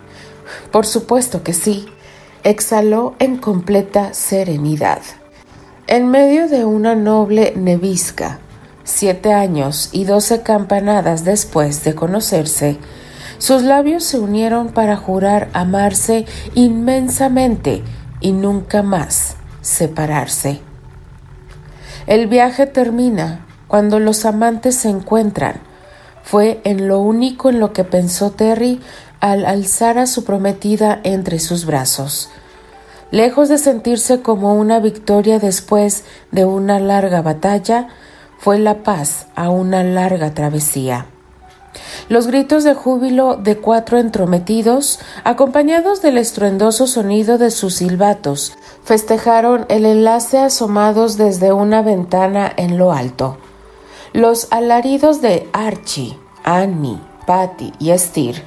por 0.72 0.88
supuesto 0.88 1.44
que 1.44 1.54
sí, 1.54 1.86
exhaló 2.44 3.14
en 3.20 3.38
completa 3.38 4.14
serenidad. 4.14 5.02
En 5.86 6.10
medio 6.10 6.50
de 6.50 6.66
una 6.66 6.96
noble 6.96 7.54
nevisca, 7.56 8.40
siete 8.84 9.34
años 9.34 9.90
y 9.92 10.06
doce 10.06 10.42
campanadas 10.42 11.24
después 11.24 11.84
de 11.84 11.96
conocerse, 11.96 12.78
sus 13.38 13.64
labios 13.64 14.04
se 14.04 14.20
unieron 14.20 14.70
para 14.70 14.96
jurar 14.96 15.50
amarse 15.54 16.26
inmensamente 16.56 17.84
y 18.20 18.32
nunca 18.32 18.84
más 18.84 19.36
separarse. 19.62 20.62
El 22.08 22.28
viaje 22.28 22.68
termina 22.68 23.46
cuando 23.68 24.00
los 24.00 24.26
amantes 24.26 24.76
se 24.76 24.90
encuentran. 24.90 25.56
Fue 26.22 26.62
en 26.64 26.88
lo 26.88 27.00
único 27.00 27.50
en 27.50 27.60
lo 27.60 27.74
que 27.74 27.84
pensó 27.84 28.32
Terry 28.32 28.80
al 29.20 29.46
alzar 29.46 29.98
a 29.98 30.06
su 30.06 30.26
prometida 30.26 31.00
entre 31.04 31.40
sus 31.40 31.66
brazos. 31.66 32.30
Lejos 33.12 33.48
de 33.50 33.58
sentirse 33.58 34.22
como 34.22 34.56
una 34.56 34.80
victoria 34.80 35.40
después 35.40 36.04
de 36.32 36.46
una 36.46 36.80
larga 36.80 37.22
batalla, 37.22 37.88
fue 38.44 38.60
la 38.60 38.84
paz 38.84 39.28
a 39.36 39.50
una 39.50 39.86
larga 39.86 40.34
travesía. 40.34 41.06
Los 42.10 42.28
gritos 42.28 42.66
de 42.66 42.74
júbilo 42.74 43.38
de 43.38 43.56
cuatro 43.56 44.00
entrometidos, 44.00 45.00
acompañados 45.24 46.02
del 46.02 46.18
estruendoso 46.18 46.86
sonido 46.86 47.38
de 47.38 47.52
sus 47.52 47.76
silbatos, 47.76 48.52
festejaron 48.84 49.66
el 49.70 49.86
enlace 49.86 50.40
asomados 50.40 51.16
desde 51.16 51.54
una 51.54 51.82
ventana 51.82 52.52
en 52.58 52.78
lo 52.78 52.92
alto. 52.92 53.38
Los 54.12 54.50
alaridos 54.52 55.22
de 55.22 55.48
Archie, 55.54 56.20
Annie, 56.44 57.00
Patty 57.26 57.72
y 57.80 57.98
Steer 57.98 58.44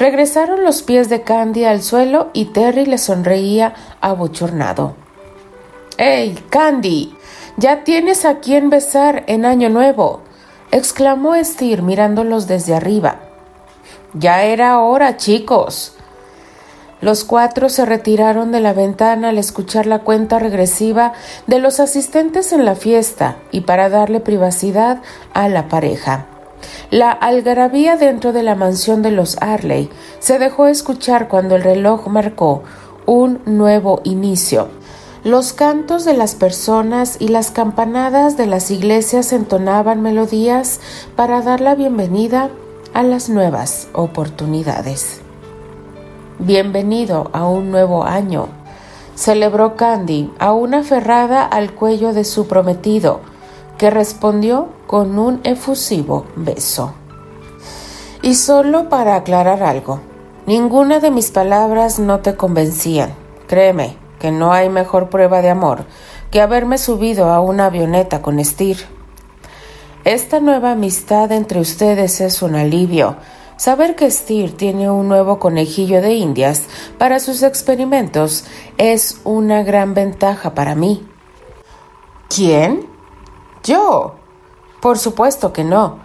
regresaron 0.00 0.64
los 0.64 0.82
pies 0.82 1.08
de 1.08 1.22
Candy 1.22 1.64
al 1.64 1.82
suelo 1.82 2.30
y 2.32 2.46
Terry 2.46 2.86
le 2.86 2.98
sonreía 2.98 3.72
abochornado. 4.00 4.96
¡Ey, 5.96 6.36
Candy! 6.50 7.17
Ya 7.58 7.82
tienes 7.82 8.24
a 8.24 8.38
quien 8.38 8.70
besar 8.70 9.24
en 9.26 9.44
Año 9.44 9.68
Nuevo 9.68 10.20
exclamó 10.70 11.34
Steer 11.42 11.82
mirándolos 11.82 12.46
desde 12.46 12.72
arriba. 12.72 13.16
Ya 14.14 14.44
era 14.44 14.78
hora, 14.78 15.16
chicos. 15.16 15.96
Los 17.00 17.24
cuatro 17.24 17.68
se 17.68 17.84
retiraron 17.84 18.52
de 18.52 18.60
la 18.60 18.74
ventana 18.74 19.30
al 19.30 19.38
escuchar 19.38 19.86
la 19.86 20.00
cuenta 20.00 20.38
regresiva 20.38 21.14
de 21.48 21.58
los 21.58 21.80
asistentes 21.80 22.52
en 22.52 22.64
la 22.64 22.76
fiesta 22.76 23.38
y 23.50 23.62
para 23.62 23.88
darle 23.88 24.20
privacidad 24.20 25.02
a 25.34 25.48
la 25.48 25.66
pareja. 25.66 26.26
La 26.90 27.10
algarabía 27.10 27.96
dentro 27.96 28.32
de 28.32 28.44
la 28.44 28.54
mansión 28.54 29.02
de 29.02 29.10
los 29.10 29.36
Arley 29.40 29.90
se 30.20 30.38
dejó 30.38 30.68
escuchar 30.68 31.26
cuando 31.26 31.56
el 31.56 31.64
reloj 31.64 32.06
marcó 32.06 32.62
un 33.04 33.40
nuevo 33.46 34.00
inicio 34.04 34.68
los 35.24 35.52
cantos 35.52 36.04
de 36.04 36.14
las 36.14 36.34
personas 36.34 37.16
y 37.18 37.28
las 37.28 37.50
campanadas 37.50 38.36
de 38.36 38.46
las 38.46 38.70
iglesias 38.70 39.32
entonaban 39.32 40.00
melodías 40.00 40.80
para 41.16 41.42
dar 41.42 41.60
la 41.60 41.74
bienvenida 41.74 42.50
a 42.94 43.02
las 43.02 43.28
nuevas 43.28 43.88
oportunidades. 43.92 45.20
Bienvenido 46.38 47.30
a 47.32 47.48
un 47.48 47.72
nuevo 47.72 48.04
año, 48.04 48.48
celebró 49.16 49.74
Candy, 49.76 50.32
aún 50.38 50.74
aferrada 50.74 51.44
al 51.44 51.74
cuello 51.74 52.12
de 52.12 52.24
su 52.24 52.46
prometido, 52.46 53.20
que 53.76 53.90
respondió 53.90 54.68
con 54.86 55.18
un 55.18 55.40
efusivo 55.42 56.26
beso. 56.36 56.92
Y 58.22 58.36
solo 58.36 58.88
para 58.88 59.16
aclarar 59.16 59.64
algo, 59.64 60.00
ninguna 60.46 61.00
de 61.00 61.10
mis 61.10 61.32
palabras 61.32 61.98
no 61.98 62.20
te 62.20 62.36
convencían, 62.36 63.14
créeme, 63.48 63.96
que 64.18 64.30
no 64.30 64.52
hay 64.52 64.68
mejor 64.68 65.08
prueba 65.08 65.42
de 65.42 65.50
amor 65.50 65.86
que 66.30 66.40
haberme 66.40 66.78
subido 66.78 67.30
a 67.30 67.40
una 67.40 67.66
avioneta 67.66 68.22
con 68.22 68.42
Steer. 68.44 68.78
Esta 70.04 70.40
nueva 70.40 70.72
amistad 70.72 71.32
entre 71.32 71.60
ustedes 71.60 72.20
es 72.20 72.42
un 72.42 72.54
alivio. 72.54 73.16
Saber 73.56 73.96
que 73.96 74.10
Steer 74.10 74.52
tiene 74.52 74.90
un 74.90 75.08
nuevo 75.08 75.38
conejillo 75.38 76.00
de 76.00 76.14
indias 76.14 76.64
para 76.96 77.18
sus 77.18 77.42
experimentos 77.42 78.44
es 78.76 79.20
una 79.24 79.62
gran 79.62 79.94
ventaja 79.94 80.54
para 80.54 80.74
mí. 80.74 81.06
¿Quién? 82.28 82.86
Yo. 83.64 84.14
Por 84.80 84.98
supuesto 84.98 85.52
que 85.52 85.64
no. 85.64 85.98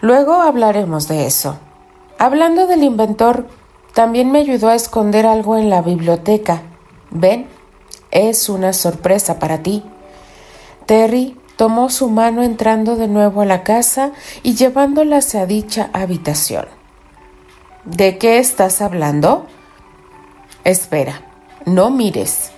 Luego 0.00 0.34
hablaremos 0.34 1.06
de 1.06 1.26
eso. 1.26 1.58
Hablando 2.18 2.66
del 2.66 2.82
inventor, 2.82 3.46
también 3.92 4.32
me 4.32 4.38
ayudó 4.38 4.68
a 4.68 4.74
esconder 4.74 5.26
algo 5.26 5.58
en 5.58 5.68
la 5.68 5.82
biblioteca 5.82 6.62
Ven, 7.10 7.46
es 8.10 8.48
una 8.48 8.72
sorpresa 8.72 9.38
para 9.38 9.62
ti. 9.62 9.82
Terry 10.86 11.36
tomó 11.56 11.90
su 11.90 12.08
mano 12.08 12.42
entrando 12.42 12.96
de 12.96 13.08
nuevo 13.08 13.42
a 13.42 13.46
la 13.46 13.62
casa 13.62 14.12
y 14.42 14.54
llevándola 14.54 15.18
hacia 15.18 15.46
dicha 15.46 15.90
habitación. 15.92 16.66
¿De 17.84 18.18
qué 18.18 18.38
estás 18.38 18.80
hablando? 18.80 19.46
Espera, 20.64 21.22
no 21.64 21.90
mires. 21.90 22.50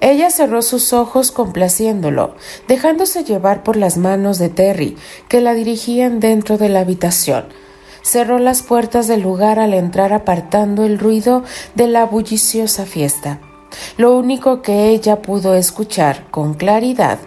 Ella 0.00 0.30
cerró 0.30 0.62
sus 0.62 0.94
ojos 0.94 1.30
complaciéndolo, 1.30 2.34
dejándose 2.66 3.22
llevar 3.22 3.62
por 3.62 3.76
las 3.76 3.98
manos 3.98 4.38
de 4.38 4.48
Terry, 4.48 4.96
que 5.28 5.42
la 5.42 5.52
dirigían 5.52 6.20
dentro 6.20 6.56
de 6.56 6.70
la 6.70 6.80
habitación. 6.80 7.48
Cerró 8.02 8.38
las 8.38 8.62
puertas 8.62 9.08
del 9.08 9.20
lugar 9.20 9.58
al 9.58 9.74
entrar 9.74 10.14
apartando 10.14 10.84
el 10.84 10.98
ruido 10.98 11.44
de 11.74 11.86
la 11.86 12.06
bulliciosa 12.06 12.86
fiesta. 12.86 13.40
Lo 13.96 14.16
único 14.16 14.62
que 14.62 14.88
ella 14.88 15.22
pudo 15.22 15.54
escuchar 15.54 16.26
con 16.30 16.54
claridad 16.54 17.18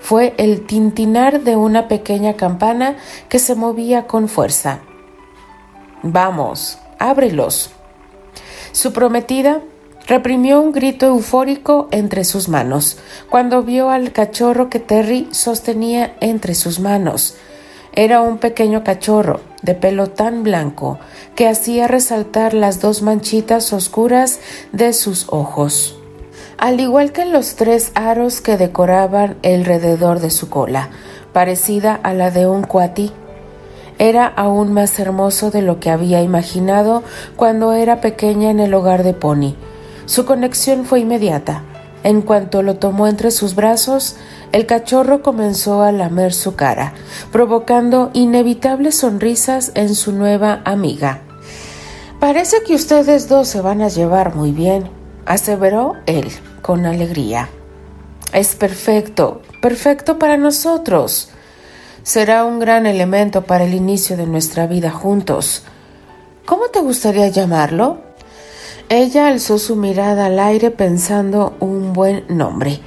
fue 0.00 0.34
el 0.36 0.66
tintinar 0.66 1.42
de 1.42 1.56
una 1.56 1.88
pequeña 1.88 2.34
campana 2.34 2.96
que 3.28 3.38
se 3.38 3.54
movía 3.54 4.06
con 4.06 4.28
fuerza. 4.28 4.80
Vamos, 6.02 6.78
ábrelos. 6.98 7.70
Su 8.72 8.92
prometida 8.92 9.60
reprimió 10.08 10.60
un 10.60 10.72
grito 10.72 11.06
eufórico 11.06 11.88
entre 11.92 12.24
sus 12.24 12.48
manos 12.48 12.98
cuando 13.30 13.62
vio 13.62 13.90
al 13.90 14.12
cachorro 14.12 14.68
que 14.68 14.80
Terry 14.80 15.28
sostenía 15.30 16.16
entre 16.20 16.54
sus 16.54 16.80
manos. 16.80 17.36
Era 17.92 18.22
un 18.22 18.38
pequeño 18.38 18.82
cachorro 18.82 19.51
de 19.62 19.74
pelo 19.74 20.08
tan 20.08 20.42
blanco 20.42 20.98
que 21.34 21.48
hacía 21.48 21.88
resaltar 21.88 22.54
las 22.54 22.80
dos 22.80 23.02
manchitas 23.02 23.72
oscuras 23.72 24.40
de 24.72 24.92
sus 24.92 25.26
ojos 25.28 25.96
al 26.62 26.78
igual 26.78 27.10
que 27.10 27.24
los 27.24 27.56
tres 27.56 27.90
aros 27.96 28.40
que 28.40 28.56
decoraban 28.56 29.36
alrededor 29.42 30.20
de 30.20 30.30
su 30.30 30.48
cola, 30.48 30.90
parecida 31.32 31.98
a 32.04 32.14
la 32.14 32.30
de 32.30 32.46
un 32.46 32.62
cuatí. 32.62 33.10
Era 33.98 34.28
aún 34.28 34.72
más 34.72 34.96
hermoso 35.00 35.50
de 35.50 35.60
lo 35.60 35.80
que 35.80 35.90
había 35.90 36.22
imaginado 36.22 37.02
cuando 37.34 37.72
era 37.72 38.00
pequeña 38.00 38.48
en 38.48 38.60
el 38.60 38.74
hogar 38.74 39.02
de 39.02 39.12
Pony. 39.12 39.56
Su 40.06 40.24
conexión 40.24 40.84
fue 40.84 41.00
inmediata. 41.00 41.64
En 42.04 42.22
cuanto 42.22 42.62
lo 42.62 42.76
tomó 42.76 43.06
entre 43.06 43.30
sus 43.30 43.54
brazos, 43.54 44.16
el 44.50 44.66
cachorro 44.66 45.22
comenzó 45.22 45.82
a 45.82 45.92
lamer 45.92 46.32
su 46.32 46.56
cara, 46.56 46.94
provocando 47.30 48.10
inevitables 48.12 48.96
sonrisas 48.96 49.72
en 49.74 49.94
su 49.94 50.12
nueva 50.12 50.62
amiga. 50.64 51.20
Parece 52.18 52.62
que 52.66 52.74
ustedes 52.74 53.28
dos 53.28 53.48
se 53.48 53.60
van 53.60 53.82
a 53.82 53.88
llevar 53.88 54.34
muy 54.34 54.52
bien, 54.52 54.88
aseveró 55.26 55.96
él 56.06 56.28
con 56.60 56.86
alegría. 56.86 57.48
Es 58.32 58.54
perfecto, 58.54 59.42
perfecto 59.60 60.18
para 60.18 60.36
nosotros. 60.36 61.30
Será 62.02 62.44
un 62.44 62.58
gran 62.58 62.86
elemento 62.86 63.42
para 63.42 63.64
el 63.64 63.74
inicio 63.74 64.16
de 64.16 64.26
nuestra 64.26 64.66
vida 64.66 64.90
juntos. 64.90 65.64
¿Cómo 66.46 66.68
te 66.68 66.80
gustaría 66.80 67.28
llamarlo? 67.28 68.11
Ella 68.88 69.28
alzó 69.28 69.58
su 69.58 69.76
mirada 69.76 70.26
al 70.26 70.38
aire 70.38 70.70
pensando 70.70 71.56
un 71.60 71.92
buen 71.92 72.24
nombre, 72.28 72.80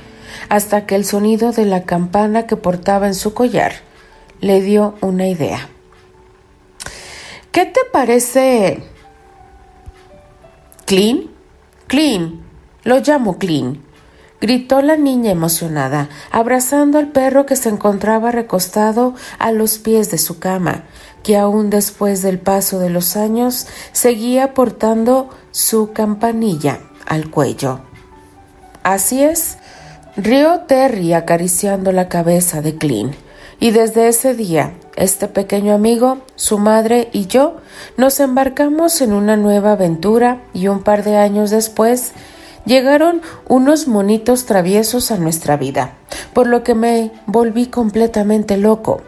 hasta 0.50 0.86
que 0.86 0.96
el 0.96 1.06
sonido 1.06 1.52
de 1.52 1.66
la 1.66 1.84
campana 1.84 2.48
que 2.48 2.56
portaba 2.56 3.08
en 3.08 3.16
su 3.16 3.34
collar 3.34 3.74
le 4.42 4.62
dio 4.62 4.96
una 5.02 5.28
idea. 5.28 5.70
¿Qué 7.52 7.66
te 7.66 7.82
parece? 7.92 8.84
¿Clean? 10.86 11.30
Clean. 11.88 12.42
Lo 12.84 13.00
llamo 13.00 13.38
Clean. 13.40 13.85
Gritó 14.42 14.82
la 14.82 14.98
niña 14.98 15.32
emocionada, 15.32 16.10
abrazando 16.32 17.00
al 17.00 17.08
perro 17.10 17.46
que 17.46 17.56
se 17.56 17.70
encontraba 17.70 18.32
recostado 18.32 19.16
a 19.40 19.52
los 19.52 19.78
pies 19.78 20.12
de 20.12 20.18
su 20.18 20.40
cama, 20.40 20.84
que 21.24 21.38
aún 21.38 21.70
después 21.70 22.22
del 22.22 22.38
paso 22.40 22.80
de 22.80 22.90
los 22.90 23.16
años 23.16 23.68
seguía 23.94 24.54
portando 24.54 25.30
su 25.52 25.94
campanilla 25.94 26.80
al 27.06 27.32
cuello. 27.32 27.80
Así 28.84 29.24
es, 29.24 29.58
rió 30.18 30.62
Terry 30.68 31.14
acariciando 31.14 31.92
la 31.92 32.10
cabeza 32.10 32.62
de 32.62 32.78
Clean. 32.78 33.16
Y 33.60 33.72
desde 33.72 34.10
ese 34.10 34.36
día, 34.36 34.74
este 34.98 35.28
pequeño 35.28 35.74
amigo, 35.74 36.20
su 36.36 36.58
madre 36.58 37.10
y 37.14 37.28
yo 37.28 37.56
nos 37.98 38.20
embarcamos 38.20 39.02
en 39.02 39.14
una 39.14 39.38
nueva 39.38 39.72
aventura 39.72 40.42
y 40.54 40.68
un 40.68 40.84
par 40.84 41.04
de 41.04 41.18
años 41.18 41.52
después 41.52 42.12
llegaron 42.66 43.22
unos 43.48 43.88
monitos 43.88 44.46
traviesos 44.46 45.12
a 45.12 45.18
nuestra 45.18 45.58
vida, 45.58 45.96
por 46.34 46.48
lo 46.48 46.64
que 46.64 46.76
me 46.76 47.12
volví 47.26 47.68
completamente 47.68 48.58
loco. 48.58 49.02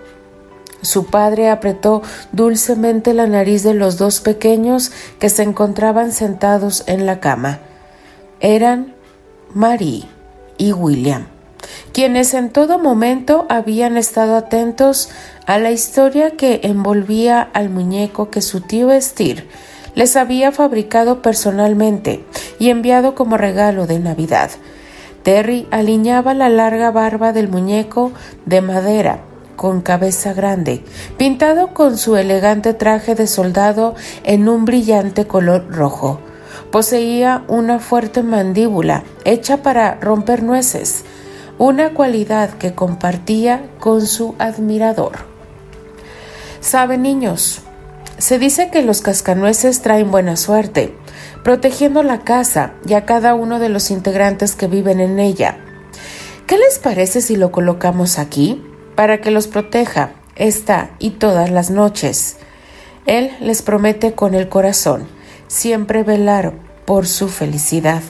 Su 0.82 1.06
padre 1.06 1.50
apretó 1.50 2.02
dulcemente 2.32 3.14
la 3.14 3.28
nariz 3.28 3.64
de 3.64 3.74
los 3.74 3.98
dos 3.98 4.22
pequeños 4.22 4.92
que 5.20 5.30
se 5.30 5.44
encontraban 5.44 6.12
sentados 6.12 6.84
en 6.88 7.06
la 7.06 7.20
cama. 7.20 7.60
Eran 8.40 8.94
Marie 9.54 10.06
y 10.58 10.72
William 10.72 11.26
quienes 11.92 12.34
en 12.34 12.52
todo 12.52 12.80
momento 12.80 13.46
habían 13.50 13.98
estado 13.98 14.36
atentos 14.36 15.10
a 15.46 15.58
la 15.58 15.72
historia 15.72 16.32
que 16.32 16.62
envolvía 16.64 17.42
al 17.42 17.70
muñeco 17.70 18.30
que 18.30 18.42
su 18.42 18.62
tío 18.62 18.92
Estir 18.92 19.48
les 19.98 20.16
había 20.16 20.52
fabricado 20.52 21.24
personalmente 21.24 22.24
y 22.60 22.70
enviado 22.70 23.16
como 23.16 23.36
regalo 23.36 23.88
de 23.88 23.98
Navidad. 23.98 24.52
Terry 25.24 25.68
alineaba 25.72 26.36
la 26.36 26.50
larga 26.50 26.92
barba 26.92 27.34
del 27.34 27.50
muñeco 27.50 28.12
de 28.46 28.62
madera 28.62 29.22
con 29.56 29.82
cabeza 29.82 30.34
grande, 30.34 30.84
pintado 31.18 31.74
con 31.74 31.98
su 31.98 32.16
elegante 32.16 32.76
traje 32.76 33.16
de 33.16 33.26
soldado 33.26 33.96
en 34.24 34.48
un 34.48 34.66
brillante 34.66 35.26
color 35.26 35.68
rojo. 35.76 36.20
Poseía 36.72 37.44
una 37.48 37.80
fuerte 37.80 38.22
mandíbula 38.22 39.04
hecha 39.26 39.64
para 39.64 39.96
romper 39.96 40.44
nueces, 40.44 41.06
una 41.58 41.96
cualidad 41.96 42.52
que 42.52 42.76
compartía 42.76 43.66
con 43.80 44.06
su 44.06 44.36
admirador. 44.38 45.26
Saben 46.60 47.02
niños, 47.02 47.64
se 48.18 48.40
dice 48.40 48.70
que 48.72 48.82
los 48.82 49.02
cascanueces 49.02 49.82
traen 49.82 50.12
buena 50.12 50.38
suerte, 50.38 50.94
protegiendo 51.44 52.04
la 52.04 52.22
casa 52.22 52.74
y 52.86 52.94
a 52.94 53.06
cada 53.06 53.36
uno 53.36 53.60
de 53.60 53.70
los 53.70 53.92
integrantes 53.92 54.56
que 54.56 54.68
viven 54.68 55.00
en 55.00 55.20
ella. 55.20 55.60
¿Qué 56.48 56.58
les 56.58 56.80
parece 56.80 57.22
si 57.22 57.36
lo 57.36 57.52
colocamos 57.52 58.20
aquí 58.20 58.64
para 58.96 59.22
que 59.22 59.32
los 59.32 59.48
proteja 59.48 60.12
esta 60.36 60.92
y 61.00 61.12
todas 61.12 61.52
las 61.52 61.70
noches? 61.70 62.38
Él 63.06 63.32
les 63.40 63.62
promete 63.62 64.14
con 64.14 64.34
el 64.34 64.50
corazón 64.50 65.08
siempre 65.48 66.04
velar 66.04 66.54
por 66.86 67.08
su 67.08 67.30
felicidad. 67.30 68.02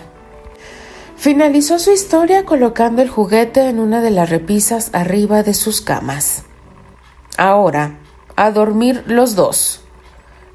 Finalizó 1.15 1.79
su 1.79 1.91
historia 1.91 2.45
colocando 2.45 3.01
el 3.01 3.09
juguete 3.09 3.67
en 3.69 3.79
una 3.79 4.01
de 4.01 4.11
las 4.11 4.29
repisas 4.29 4.91
arriba 4.93 5.43
de 5.43 5.53
sus 5.53 5.81
camas. 5.81 6.43
Ahora, 7.37 7.99
a 8.35 8.51
dormir 8.51 9.03
los 9.07 9.35
dos. 9.35 9.86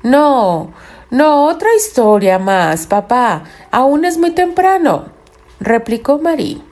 No, 0.02 0.72
no, 1.10 1.46
otra 1.46 1.74
historia 1.74 2.38
más, 2.38 2.86
papá. 2.86 3.44
Aún 3.70 4.04
es 4.04 4.18
muy 4.18 4.30
temprano, 4.30 5.06
replicó 5.60 6.18
Marie. 6.18 6.62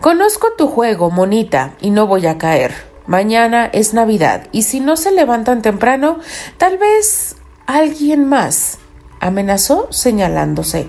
Conozco 0.00 0.52
tu 0.56 0.66
juego, 0.66 1.10
monita, 1.10 1.74
y 1.80 1.90
no 1.90 2.06
voy 2.06 2.26
a 2.26 2.38
caer. 2.38 2.74
Mañana 3.06 3.68
es 3.72 3.94
Navidad, 3.94 4.48
y 4.52 4.62
si 4.62 4.80
no 4.80 4.96
se 4.96 5.12
levantan 5.12 5.62
temprano, 5.62 6.18
tal 6.56 6.78
vez 6.78 7.36
alguien 7.66 8.24
más, 8.28 8.78
amenazó 9.20 9.88
señalándose 9.90 10.88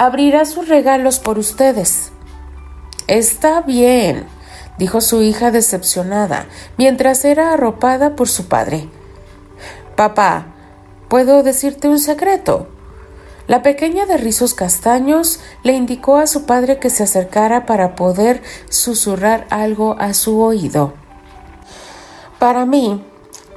abrirá 0.00 0.46
sus 0.46 0.66
regalos 0.66 1.18
por 1.18 1.38
ustedes. 1.38 2.10
Está 3.06 3.60
bien, 3.60 4.24
dijo 4.78 5.02
su 5.02 5.20
hija 5.20 5.50
decepcionada, 5.50 6.46
mientras 6.78 7.26
era 7.26 7.52
arropada 7.52 8.16
por 8.16 8.26
su 8.26 8.48
padre. 8.48 8.88
Papá, 9.96 10.49
¿puedo 11.10 11.42
decirte 11.42 11.88
un 11.88 11.98
secreto? 11.98 12.68
La 13.48 13.64
pequeña 13.64 14.06
de 14.06 14.16
rizos 14.16 14.54
castaños 14.54 15.40
le 15.64 15.72
indicó 15.72 16.18
a 16.18 16.28
su 16.28 16.44
padre 16.44 16.78
que 16.78 16.88
se 16.88 17.02
acercara 17.02 17.66
para 17.66 17.96
poder 17.96 18.42
susurrar 18.68 19.44
algo 19.50 19.96
a 19.98 20.14
su 20.14 20.40
oído. 20.40 20.94
Para 22.38 22.64
mí, 22.64 23.02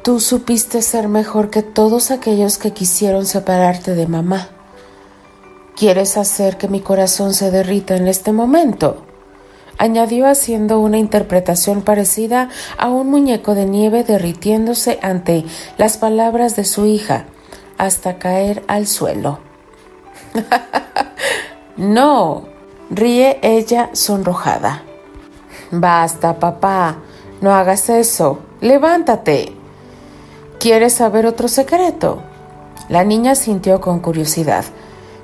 tú 0.01 0.19
supiste 0.19 0.81
ser 0.81 1.07
mejor 1.07 1.51
que 1.51 1.61
todos 1.61 2.09
aquellos 2.09 2.57
que 2.57 2.73
quisieron 2.73 3.27
separarte 3.27 3.93
de 3.93 4.07
mamá. 4.07 4.49
¿Quieres 5.75 6.17
hacer 6.17 6.57
que 6.57 6.67
mi 6.67 6.81
corazón 6.81 7.35
se 7.35 7.51
derrita 7.51 7.95
en 7.95 8.07
este 8.07 8.33
momento? 8.33 9.05
añadió 9.77 10.27
haciendo 10.27 10.79
una 10.79 10.97
interpretación 10.97 11.81
parecida 11.81 12.49
a 12.77 12.89
un 12.89 13.09
muñeco 13.09 13.53
de 13.53 13.65
nieve 13.65 14.03
derritiéndose 14.03 14.99
ante 15.01 15.45
las 15.77 15.97
palabras 15.97 16.55
de 16.55 16.63
su 16.63 16.85
hija 16.85 17.25
hasta 17.77 18.17
caer 18.17 18.63
al 18.67 18.87
suelo. 18.87 19.39
no, 21.77 22.45
ríe 22.89 23.39
ella 23.41 23.89
sonrojada. 23.93 24.83
Basta, 25.71 26.39
papá, 26.39 26.97
no 27.41 27.53
hagas 27.53 27.89
eso. 27.89 28.39
Levántate. 28.61 29.53
¿Quieres 30.59 30.93
saber 30.93 31.25
otro 31.25 31.47
secreto? 31.47 32.21
La 32.89 33.03
niña 33.03 33.35
sintió 33.35 33.81
con 33.81 33.99
curiosidad. 33.99 34.65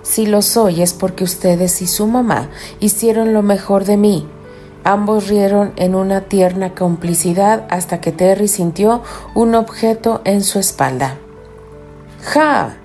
Si 0.02 0.26
lo 0.26 0.42
soy 0.42 0.82
es 0.82 0.94
porque 0.94 1.24
ustedes 1.24 1.82
y 1.82 1.88
su 1.88 2.08
mamá 2.08 2.50
hicieron 2.80 3.34
lo 3.34 3.42
mejor 3.42 3.86
de 3.86 3.98
mí. 3.98 4.28
Ambos 4.84 5.28
rieron 5.28 5.74
en 5.76 5.94
una 5.94 6.22
tierna 6.22 6.74
complicidad 6.74 7.68
hasta 7.70 8.02
que 8.02 8.12
Terry 8.12 8.48
sintió 8.48 9.04
un 9.36 9.56
objeto 9.56 10.22
en 10.24 10.44
su 10.44 10.58
espalda. 10.58 11.18
¡Ja! 12.22 12.76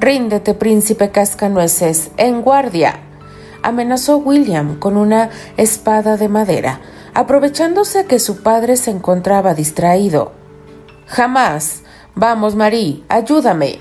Ríndete, 0.00 0.54
príncipe 0.54 1.10
cascanueces, 1.10 2.10
en 2.16 2.42
guardia. 2.42 3.00
amenazó 3.62 4.18
William 4.18 4.78
con 4.78 4.96
una 4.96 5.30
espada 5.56 6.16
de 6.16 6.28
madera, 6.28 6.80
aprovechándose 7.14 8.06
que 8.06 8.20
su 8.20 8.42
padre 8.42 8.76
se 8.76 8.92
encontraba 8.92 9.54
distraído. 9.54 10.32
Jamás. 11.06 11.82
Vamos, 12.14 12.54
Marie, 12.54 13.02
ayúdame. 13.08 13.80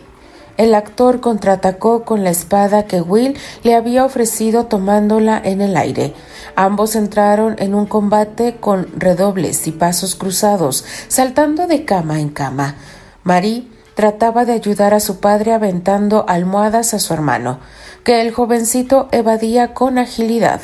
El 0.57 0.73
actor 0.73 1.21
contraatacó 1.21 2.03
con 2.03 2.23
la 2.23 2.31
espada 2.31 2.85
que 2.85 3.01
Will 3.01 3.37
le 3.63 3.75
había 3.75 4.03
ofrecido 4.03 4.65
tomándola 4.65 5.39
en 5.43 5.61
el 5.61 5.77
aire. 5.77 6.15
Ambos 6.55 6.95
entraron 6.95 7.55
en 7.59 7.75
un 7.75 7.85
combate 7.85 8.57
con 8.59 8.87
redobles 8.95 9.67
y 9.67 9.71
pasos 9.71 10.15
cruzados, 10.15 10.83
saltando 11.07 11.67
de 11.67 11.85
cama 11.85 12.19
en 12.19 12.29
cama. 12.29 12.75
Marie 13.23 13.67
trataba 13.97 14.45
de 14.45 14.53
ayudar 14.53 14.93
a 14.93 14.99
su 14.99 15.19
padre 15.19 15.53
aventando 15.53 16.23
almohadas 16.27 16.93
a 16.93 16.99
su 16.99 17.15
hermano, 17.15 17.59
que 18.03 18.21
el 18.21 18.31
jovencito 18.31 19.09
evadía 19.11 19.73
con 19.73 19.97
agilidad. 19.97 20.61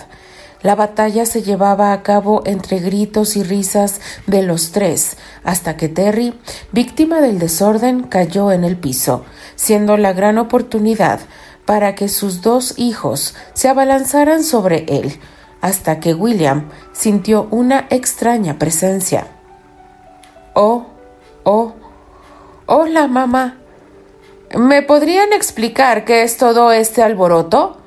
La 0.61 0.75
batalla 0.75 1.25
se 1.25 1.41
llevaba 1.41 1.93
a 1.93 2.03
cabo 2.03 2.43
entre 2.45 2.77
gritos 2.77 3.35
y 3.35 3.41
risas 3.41 4.01
de 4.27 4.43
los 4.43 4.71
tres, 4.71 5.17
hasta 5.43 5.77
que 5.77 5.89
Terry, 5.89 6.39
víctima 6.71 7.21
del 7.21 7.39
desorden, 7.39 8.03
cayó 8.03 8.51
en 8.51 8.63
el 8.63 8.77
piso, 8.77 9.25
siendo 9.55 9.97
la 9.97 10.13
gran 10.13 10.37
oportunidad 10.37 11.19
para 11.65 11.95
que 11.95 12.09
sus 12.09 12.43
dos 12.43 12.75
hijos 12.77 13.33
se 13.55 13.67
abalanzaran 13.67 14.43
sobre 14.43 14.85
él, 14.87 15.19
hasta 15.59 15.99
que 15.99 16.13
William 16.13 16.69
sintió 16.91 17.47
una 17.49 17.87
extraña 17.89 18.59
presencia. 18.59 19.25
Oh, 20.53 20.85
oh, 21.45 21.73
hola 22.65 23.07
mamá. 23.07 23.57
¿Me 24.55 24.81
podrían 24.81 25.33
explicar 25.33 26.05
qué 26.05 26.23
es 26.23 26.37
todo 26.37 26.71
este 26.71 27.01
alboroto? 27.01 27.77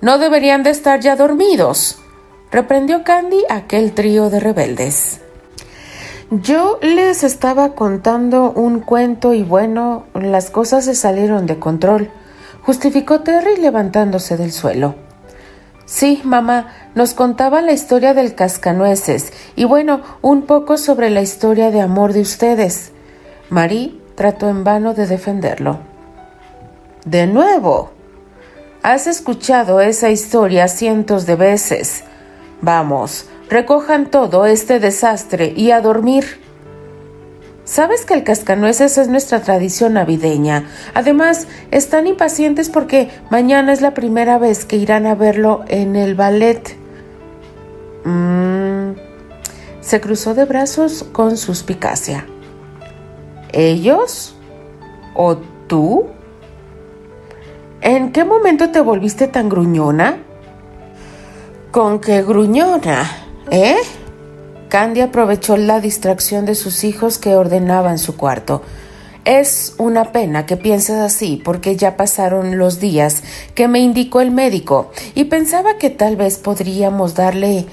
No 0.00 0.18
deberían 0.18 0.62
de 0.62 0.70
estar 0.70 1.00
ya 1.00 1.16
dormidos, 1.16 1.98
reprendió 2.50 3.04
Candy 3.04 3.44
aquel 3.48 3.92
trío 3.92 4.30
de 4.30 4.40
rebeldes. 4.40 5.20
Yo 6.30 6.78
les 6.82 7.24
estaba 7.24 7.74
contando 7.74 8.52
un 8.52 8.80
cuento 8.80 9.32
y 9.32 9.42
bueno, 9.42 10.04
las 10.14 10.50
cosas 10.50 10.84
se 10.84 10.94
salieron 10.94 11.46
de 11.46 11.58
control, 11.58 12.10
justificó 12.62 13.20
Terry 13.20 13.56
levantándose 13.56 14.36
del 14.36 14.52
suelo. 14.52 14.94
Sí, 15.86 16.20
mamá, 16.22 16.74
nos 16.94 17.14
contaba 17.14 17.62
la 17.62 17.72
historia 17.72 18.12
del 18.12 18.34
cascanueces 18.34 19.32
y 19.56 19.64
bueno, 19.64 20.02
un 20.20 20.42
poco 20.42 20.76
sobre 20.76 21.08
la 21.08 21.22
historia 21.22 21.70
de 21.70 21.80
amor 21.80 22.12
de 22.12 22.20
ustedes. 22.20 22.92
Marie 23.48 23.98
trató 24.18 24.48
en 24.48 24.64
vano 24.64 24.94
de 24.94 25.06
defenderlo. 25.06 25.78
De 27.04 27.28
nuevo. 27.28 27.92
Has 28.82 29.06
escuchado 29.06 29.80
esa 29.80 30.10
historia 30.10 30.66
cientos 30.66 31.24
de 31.24 31.36
veces. 31.36 32.02
Vamos, 32.60 33.26
recojan 33.48 34.10
todo 34.10 34.44
este 34.44 34.80
desastre 34.80 35.52
y 35.56 35.70
a 35.70 35.80
dormir. 35.80 36.40
Sabes 37.62 38.04
que 38.04 38.14
el 38.14 38.24
cascanueces 38.24 38.98
es 38.98 39.06
nuestra 39.06 39.40
tradición 39.40 39.92
navideña. 39.92 40.68
Además, 40.94 41.46
están 41.70 42.08
impacientes 42.08 42.70
porque 42.70 43.10
mañana 43.30 43.72
es 43.72 43.80
la 43.80 43.94
primera 43.94 44.36
vez 44.36 44.64
que 44.64 44.78
irán 44.78 45.06
a 45.06 45.14
verlo 45.14 45.64
en 45.68 45.94
el 45.94 46.16
ballet. 46.16 46.76
Mm, 48.04 48.94
se 49.80 50.00
cruzó 50.00 50.34
de 50.34 50.44
brazos 50.44 51.04
con 51.04 51.36
suspicacia. 51.36 52.26
¿Ellos? 53.52 54.34
¿O 55.14 55.36
tú? 55.66 56.06
¿En 57.80 58.12
qué 58.12 58.24
momento 58.24 58.70
te 58.70 58.80
volviste 58.80 59.28
tan 59.28 59.48
gruñona? 59.48 60.18
¿Con 61.70 62.00
qué 62.00 62.22
gruñona? 62.22 63.10
¿Eh? 63.50 63.76
Candy 64.68 65.00
aprovechó 65.00 65.56
la 65.56 65.80
distracción 65.80 66.44
de 66.44 66.54
sus 66.54 66.84
hijos 66.84 67.18
que 67.18 67.36
ordenaban 67.36 67.98
su 67.98 68.16
cuarto. 68.16 68.62
Es 69.24 69.74
una 69.78 70.12
pena 70.12 70.46
que 70.46 70.56
pienses 70.56 70.96
así, 70.96 71.40
porque 71.42 71.76
ya 71.76 71.96
pasaron 71.96 72.58
los 72.58 72.80
días 72.80 73.22
que 73.54 73.68
me 73.68 73.78
indicó 73.78 74.20
el 74.20 74.30
médico 74.30 74.90
y 75.14 75.24
pensaba 75.24 75.76
que 75.76 75.90
tal 75.90 76.16
vez 76.16 76.38
podríamos 76.38 77.14
darle 77.14 77.66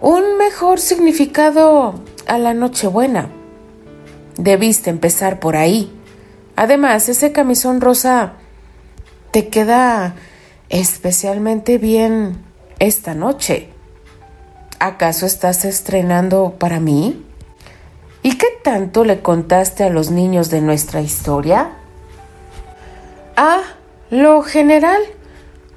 un 0.00 0.38
mejor 0.38 0.80
significado 0.80 1.94
a 2.26 2.38
la 2.38 2.54
Nochebuena. 2.54 3.35
Debiste 4.38 4.90
empezar 4.90 5.40
por 5.40 5.56
ahí. 5.56 5.92
Además, 6.56 7.08
ese 7.08 7.32
camisón 7.32 7.80
rosa 7.80 8.34
te 9.30 9.48
queda 9.48 10.14
especialmente 10.68 11.78
bien 11.78 12.38
esta 12.78 13.14
noche. 13.14 13.70
¿Acaso 14.78 15.26
estás 15.26 15.64
estrenando 15.64 16.56
para 16.58 16.80
mí? 16.80 17.24
¿Y 18.22 18.36
qué 18.36 18.48
tanto 18.62 19.04
le 19.04 19.20
contaste 19.20 19.84
a 19.84 19.90
los 19.90 20.10
niños 20.10 20.50
de 20.50 20.60
nuestra 20.60 21.00
historia? 21.00 21.70
Ah, 23.36 23.62
lo 24.10 24.42
general. 24.42 25.00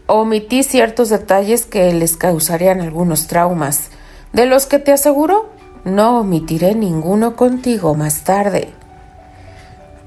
Omití 0.07 0.63
ciertos 0.63 1.09
detalles 1.09 1.65
que 1.65 1.93
les 1.93 2.17
causarían 2.17 2.81
algunos 2.81 3.27
traumas, 3.27 3.89
de 4.33 4.47
los 4.47 4.65
que 4.65 4.79
te 4.79 4.91
aseguro 4.91 5.49
no 5.83 6.19
omitiré 6.19 6.75
ninguno 6.75 7.35
contigo 7.35 7.95
más 7.95 8.23
tarde. 8.23 8.69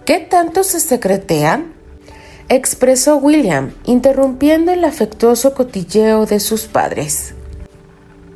¿Qué 0.05 0.19
tanto 0.19 0.65
se 0.65 0.81
secretean? 0.81 1.73
expresó 2.49 3.17
William, 3.17 3.73
interrumpiendo 3.85 4.73
el 4.73 4.85
afectuoso 4.85 5.55
cotilleo 5.55 6.27
de 6.27 6.41
sus 6.41 6.67
padres. 6.67 7.35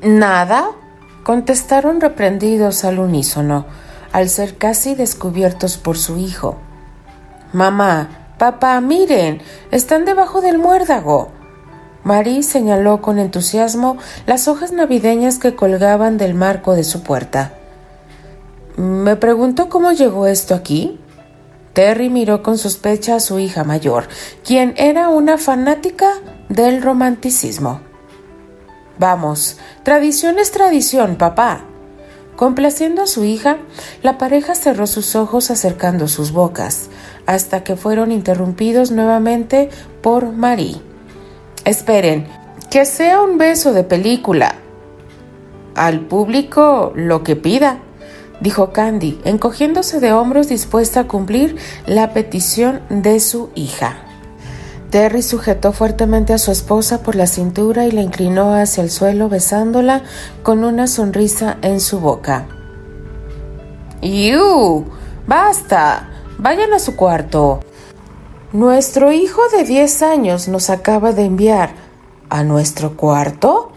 Nada, 0.02 0.70
contestaron 1.22 2.00
reprendidos 2.00 2.84
al 2.84 2.98
unísono, 2.98 3.66
al 4.12 4.28
ser 4.30 4.56
casi 4.56 4.94
descubiertos 4.94 5.76
por 5.76 5.98
su 5.98 6.18
hijo. 6.18 6.56
Mamá, 7.52 8.32
papá, 8.38 8.80
miren, 8.80 9.42
están 9.70 10.04
debajo 10.04 10.40
del 10.40 10.58
muérdago. 10.58 11.32
Marie 12.06 12.44
señaló 12.44 13.02
con 13.02 13.18
entusiasmo 13.18 13.96
las 14.28 14.46
hojas 14.46 14.70
navideñas 14.70 15.40
que 15.40 15.56
colgaban 15.56 16.18
del 16.18 16.34
marco 16.34 16.76
de 16.76 16.84
su 16.84 17.02
puerta. 17.02 17.54
Me 18.76 19.16
preguntó 19.16 19.68
cómo 19.68 19.90
llegó 19.90 20.28
esto 20.28 20.54
aquí. 20.54 21.00
Terry 21.72 22.08
miró 22.08 22.44
con 22.44 22.58
sospecha 22.58 23.16
a 23.16 23.20
su 23.20 23.40
hija 23.40 23.64
mayor, 23.64 24.06
quien 24.44 24.74
era 24.76 25.08
una 25.08 25.36
fanática 25.36 26.08
del 26.48 26.80
romanticismo. 26.80 27.80
Vamos, 29.00 29.58
tradición 29.82 30.38
es 30.38 30.52
tradición, 30.52 31.16
papá. 31.16 31.62
Complaciendo 32.36 33.02
a 33.02 33.08
su 33.08 33.24
hija, 33.24 33.56
la 34.04 34.16
pareja 34.16 34.54
cerró 34.54 34.86
sus 34.86 35.16
ojos 35.16 35.50
acercando 35.50 36.06
sus 36.06 36.30
bocas, 36.30 36.88
hasta 37.26 37.64
que 37.64 37.74
fueron 37.74 38.12
interrumpidos 38.12 38.92
nuevamente 38.92 39.70
por 40.02 40.30
Marie. 40.30 40.85
Esperen, 41.66 42.28
que 42.70 42.84
sea 42.84 43.20
un 43.20 43.38
beso 43.38 43.72
de 43.72 43.82
película. 43.82 44.54
Al 45.74 45.98
público 45.98 46.92
lo 46.94 47.24
que 47.24 47.34
pida, 47.34 47.80
dijo 48.40 48.72
Candy, 48.72 49.20
encogiéndose 49.24 49.98
de 49.98 50.12
hombros 50.12 50.48
dispuesta 50.48 51.00
a 51.00 51.08
cumplir 51.08 51.56
la 51.84 52.12
petición 52.12 52.82
de 52.88 53.18
su 53.18 53.50
hija. 53.56 53.96
Terry 54.90 55.22
sujetó 55.22 55.72
fuertemente 55.72 56.32
a 56.32 56.38
su 56.38 56.52
esposa 56.52 57.02
por 57.02 57.16
la 57.16 57.26
cintura 57.26 57.84
y 57.84 57.90
la 57.90 58.02
inclinó 58.02 58.54
hacia 58.54 58.84
el 58.84 58.90
suelo 58.90 59.28
besándola 59.28 60.04
con 60.44 60.62
una 60.62 60.86
sonrisa 60.86 61.56
en 61.62 61.80
su 61.80 61.98
boca. 61.98 62.46
¡Yu! 64.02 64.84
¡Basta! 65.26 66.10
Vayan 66.38 66.72
a 66.72 66.78
su 66.78 66.94
cuarto. 66.94 67.58
Nuestro 68.56 69.12
hijo 69.12 69.42
de 69.50 69.64
diez 69.64 70.02
años 70.02 70.48
nos 70.48 70.70
acaba 70.70 71.12
de 71.12 71.26
enviar 71.26 71.72
a 72.30 72.42
nuestro 72.42 72.96
cuarto. 72.96 73.70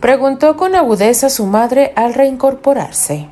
Preguntó 0.00 0.58
con 0.58 0.74
agudeza 0.74 1.30
su 1.30 1.46
madre 1.46 1.94
al 1.96 2.12
reincorporarse. 2.12 3.30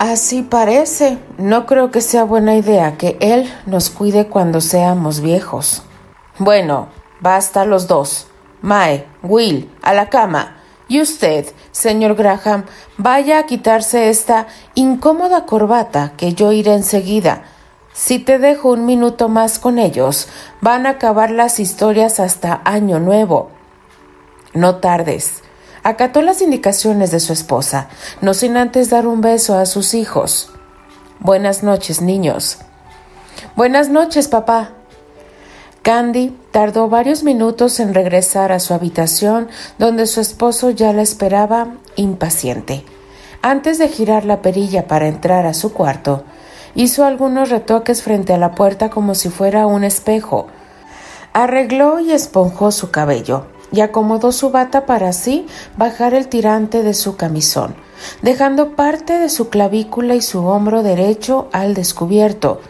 Así 0.00 0.42
parece. 0.42 1.18
No 1.38 1.66
creo 1.66 1.92
que 1.92 2.00
sea 2.00 2.24
buena 2.24 2.56
idea 2.56 2.98
que 2.98 3.16
él 3.20 3.48
nos 3.64 3.90
cuide 3.90 4.26
cuando 4.26 4.60
seamos 4.60 5.20
viejos. 5.20 5.84
Bueno, 6.40 6.88
basta 7.20 7.64
los 7.64 7.86
dos. 7.86 8.26
Mae, 8.60 9.06
Will, 9.22 9.70
a 9.82 9.94
la 9.94 10.08
cama. 10.08 10.56
Y 10.88 11.00
usted, 11.00 11.46
señor 11.70 12.16
Graham, 12.16 12.64
vaya 12.98 13.38
a 13.38 13.46
quitarse 13.46 14.10
esta 14.10 14.48
incómoda 14.74 15.46
corbata, 15.46 16.14
que 16.16 16.34
yo 16.34 16.50
iré 16.50 16.74
enseguida. 16.74 17.44
Si 17.94 18.18
te 18.18 18.38
dejo 18.38 18.72
un 18.72 18.84
minuto 18.84 19.28
más 19.28 19.58
con 19.58 19.78
ellos, 19.78 20.28
van 20.60 20.84
a 20.84 20.90
acabar 20.90 21.30
las 21.30 21.60
historias 21.60 22.20
hasta 22.20 22.60
Año 22.64 22.98
Nuevo. 22.98 23.50
No 24.52 24.76
tardes 24.76 25.44
acató 25.84 26.22
las 26.22 26.40
indicaciones 26.42 27.10
de 27.10 27.20
su 27.20 27.32
esposa, 27.32 27.88
no 28.22 28.34
sin 28.34 28.56
antes 28.56 28.90
dar 28.90 29.06
un 29.06 29.20
beso 29.20 29.56
a 29.56 29.66
sus 29.66 29.94
hijos. 29.94 30.50
Buenas 31.20 31.62
noches, 31.62 32.00
niños. 32.00 32.58
Buenas 33.54 33.90
noches, 33.90 34.26
papá. 34.26 34.70
Candy 35.82 36.34
tardó 36.50 36.88
varios 36.88 37.22
minutos 37.22 37.78
en 37.78 37.92
regresar 37.92 38.50
a 38.50 38.60
su 38.60 38.72
habitación, 38.72 39.48
donde 39.78 40.06
su 40.06 40.20
esposo 40.22 40.70
ya 40.70 40.94
la 40.94 41.02
esperaba 41.02 41.74
impaciente. 41.96 42.84
Antes 43.42 43.76
de 43.76 43.88
girar 43.88 44.24
la 44.24 44.40
perilla 44.40 44.86
para 44.86 45.06
entrar 45.06 45.44
a 45.44 45.52
su 45.52 45.74
cuarto, 45.74 46.24
hizo 46.74 47.04
algunos 47.04 47.50
retoques 47.50 48.02
frente 48.02 48.32
a 48.32 48.38
la 48.38 48.54
puerta 48.54 48.90
como 48.90 49.14
si 49.14 49.28
fuera 49.28 49.66
un 49.66 49.84
espejo. 49.84 50.46
Arregló 51.32 52.00
y 52.00 52.12
esponjó 52.12 52.70
su 52.70 52.90
cabello 52.90 53.46
y 53.72 53.80
acomodó 53.80 54.30
su 54.32 54.50
bata 54.50 54.86
para 54.86 55.08
así 55.08 55.46
bajar 55.76 56.14
el 56.14 56.28
tirante 56.28 56.82
de 56.82 56.94
su 56.94 57.16
camisón, 57.16 57.74
dejando 58.22 58.76
parte 58.76 59.18
de 59.18 59.28
su 59.28 59.48
clavícula 59.48 60.14
y 60.14 60.22
su 60.22 60.46
hombro 60.46 60.82
derecho 60.82 61.48
al 61.52 61.74
descubierto. 61.74 62.60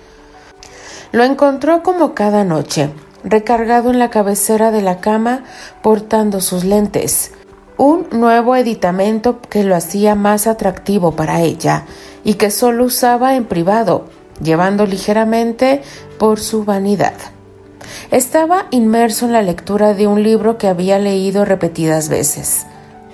Lo 1.13 1.25
encontró 1.25 1.83
como 1.83 2.15
cada 2.15 2.45
noche, 2.45 2.91
recargado 3.23 3.91
en 3.91 3.99
la 3.99 4.11
cabecera 4.11 4.71
de 4.71 4.83
la 4.83 5.01
cama, 5.01 5.45
portando 5.83 6.41
sus 6.41 6.65
lentes, 6.65 7.33
un 7.77 8.07
nuevo 8.11 8.57
editamento 8.57 9.41
que 9.41 9.63
lo 9.63 9.77
hacía 9.77 10.15
más 10.15 10.47
atractivo 10.47 11.13
para 11.13 11.41
ella 11.43 11.85
y 12.25 12.35
que 12.35 12.51
solo 12.51 12.85
usaba 12.85 13.37
en 13.37 13.45
privado, 13.45 14.07
llevando 14.43 14.87
ligeramente 14.87 15.83
por 16.19 16.41
su 16.41 16.65
vanidad. 16.65 17.15
Estaba 18.11 18.67
inmerso 18.71 19.27
en 19.27 19.33
la 19.33 19.43
lectura 19.43 19.95
de 19.95 20.07
un 20.07 20.23
libro 20.23 20.59
que 20.59 20.69
había 20.69 20.99
leído 20.99 21.45
repetidas 21.45 22.09
veces. 22.09 22.67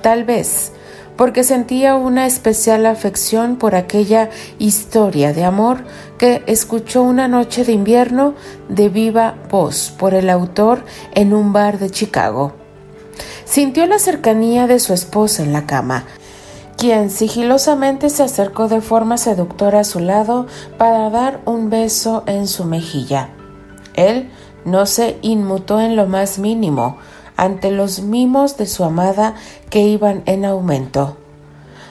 Tal 0.02 0.24
vez 0.24 0.72
porque 1.20 1.44
sentía 1.44 1.96
una 1.96 2.24
especial 2.24 2.86
afección 2.86 3.56
por 3.56 3.74
aquella 3.74 4.30
historia 4.58 5.34
de 5.34 5.44
amor 5.44 5.84
que 6.16 6.42
escuchó 6.46 7.02
una 7.02 7.28
noche 7.28 7.62
de 7.62 7.72
invierno 7.72 8.34
de 8.70 8.88
viva 8.88 9.34
voz 9.50 9.92
por 9.98 10.14
el 10.14 10.30
autor 10.30 10.82
en 11.14 11.34
un 11.34 11.52
bar 11.52 11.78
de 11.78 11.90
Chicago. 11.90 12.54
Sintió 13.44 13.84
la 13.86 13.98
cercanía 13.98 14.66
de 14.66 14.78
su 14.78 14.94
esposa 14.94 15.42
en 15.42 15.52
la 15.52 15.66
cama, 15.66 16.06
quien 16.80 17.10
sigilosamente 17.10 18.08
se 18.08 18.22
acercó 18.22 18.66
de 18.66 18.80
forma 18.80 19.18
seductora 19.18 19.80
a 19.80 19.84
su 19.84 20.00
lado 20.00 20.46
para 20.78 21.10
dar 21.10 21.42
un 21.44 21.68
beso 21.68 22.22
en 22.24 22.48
su 22.48 22.64
mejilla. 22.64 23.28
Él 23.92 24.30
no 24.64 24.86
se 24.86 25.18
inmutó 25.20 25.78
en 25.82 25.94
lo 25.94 26.06
más 26.06 26.38
mínimo 26.38 26.96
ante 27.36 27.70
los 27.70 28.00
mimos 28.00 28.56
de 28.56 28.64
su 28.64 28.82
amada 28.82 29.34
que 29.68 29.80
iban 29.82 30.22
en 30.24 30.46
aumento. 30.46 31.18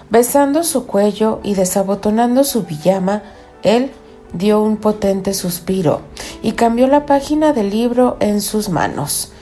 Besando 0.10 0.63
su 0.63 0.88
cuello 0.88 1.39
y 1.43 1.54
desabotonando 1.54 2.43
su 2.43 2.63
pijama, 2.63 3.21
él 3.62 3.91
dio 4.34 4.60
un 4.60 4.78
potente 4.78 5.36
suspiro 5.36 6.02
y 6.41 6.54
cambió 6.54 6.88
la 6.88 7.06
página 7.06 7.54
del 7.54 7.69
libro 7.69 8.17
en 8.21 8.41
sus 8.41 8.69
manos. 8.69 9.34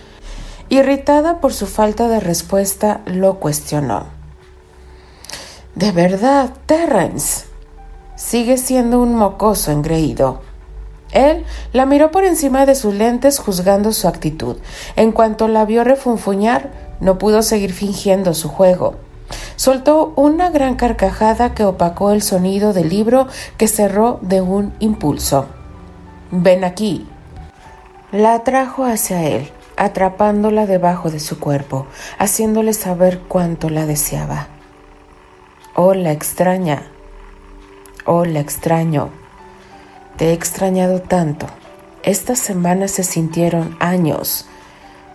Irritada 0.67 1.39
por 1.39 1.53
su 1.53 1.67
falta 1.67 2.09
de 2.09 2.19
respuesta, 2.19 2.99
lo 3.05 3.35
cuestionó. 3.35 4.16
De 5.77 5.91
verdad, 5.91 6.49
Terrence. 6.65 7.45
Sigue 8.15 8.57
siendo 8.57 8.99
un 8.99 9.13
mocoso 9.13 9.71
engreído. 9.71 10.41
Él 11.11 11.45
la 11.71 11.85
miró 11.85 12.09
por 12.09 12.23
encima 12.23 12.65
de 12.65 12.73
sus 12.73 12.95
lentes 12.95 13.37
juzgando 13.37 13.91
su 13.91 14.07
actitud. 14.07 14.57
En 14.95 15.11
cuanto 15.11 15.47
la 15.47 15.65
vio 15.65 15.83
refunfuñar, 15.83 16.71
no 16.99 17.19
pudo 17.19 17.43
seguir 17.43 17.73
fingiendo 17.73 18.33
su 18.33 18.49
juego. 18.49 18.95
Soltó 19.55 20.13
una 20.15 20.49
gran 20.49 20.77
carcajada 20.77 21.53
que 21.53 21.63
opacó 21.63 22.09
el 22.09 22.23
sonido 22.23 22.73
del 22.73 22.89
libro 22.89 23.27
que 23.57 23.67
cerró 23.67 24.17
de 24.23 24.41
un 24.41 24.73
impulso. 24.79 25.45
Ven 26.31 26.63
aquí. 26.63 27.07
La 28.11 28.33
atrajo 28.33 28.83
hacia 28.83 29.25
él, 29.25 29.51
atrapándola 29.75 30.65
debajo 30.65 31.11
de 31.11 31.19
su 31.19 31.39
cuerpo, 31.39 31.85
haciéndole 32.17 32.73
saber 32.73 33.19
cuánto 33.27 33.69
la 33.69 33.85
deseaba. 33.85 34.56
Oh, 35.79 35.93
la 35.93 36.11
extraña. 36.11 36.87
Oh, 38.03 38.25
la 38.25 38.39
extraño. 38.39 39.11
Te 40.17 40.29
he 40.29 40.33
extrañado 40.33 41.03
tanto. 41.03 41.45
Estas 42.01 42.39
semanas 42.39 42.89
se 42.89 43.03
sintieron 43.03 43.77
años. 43.79 44.47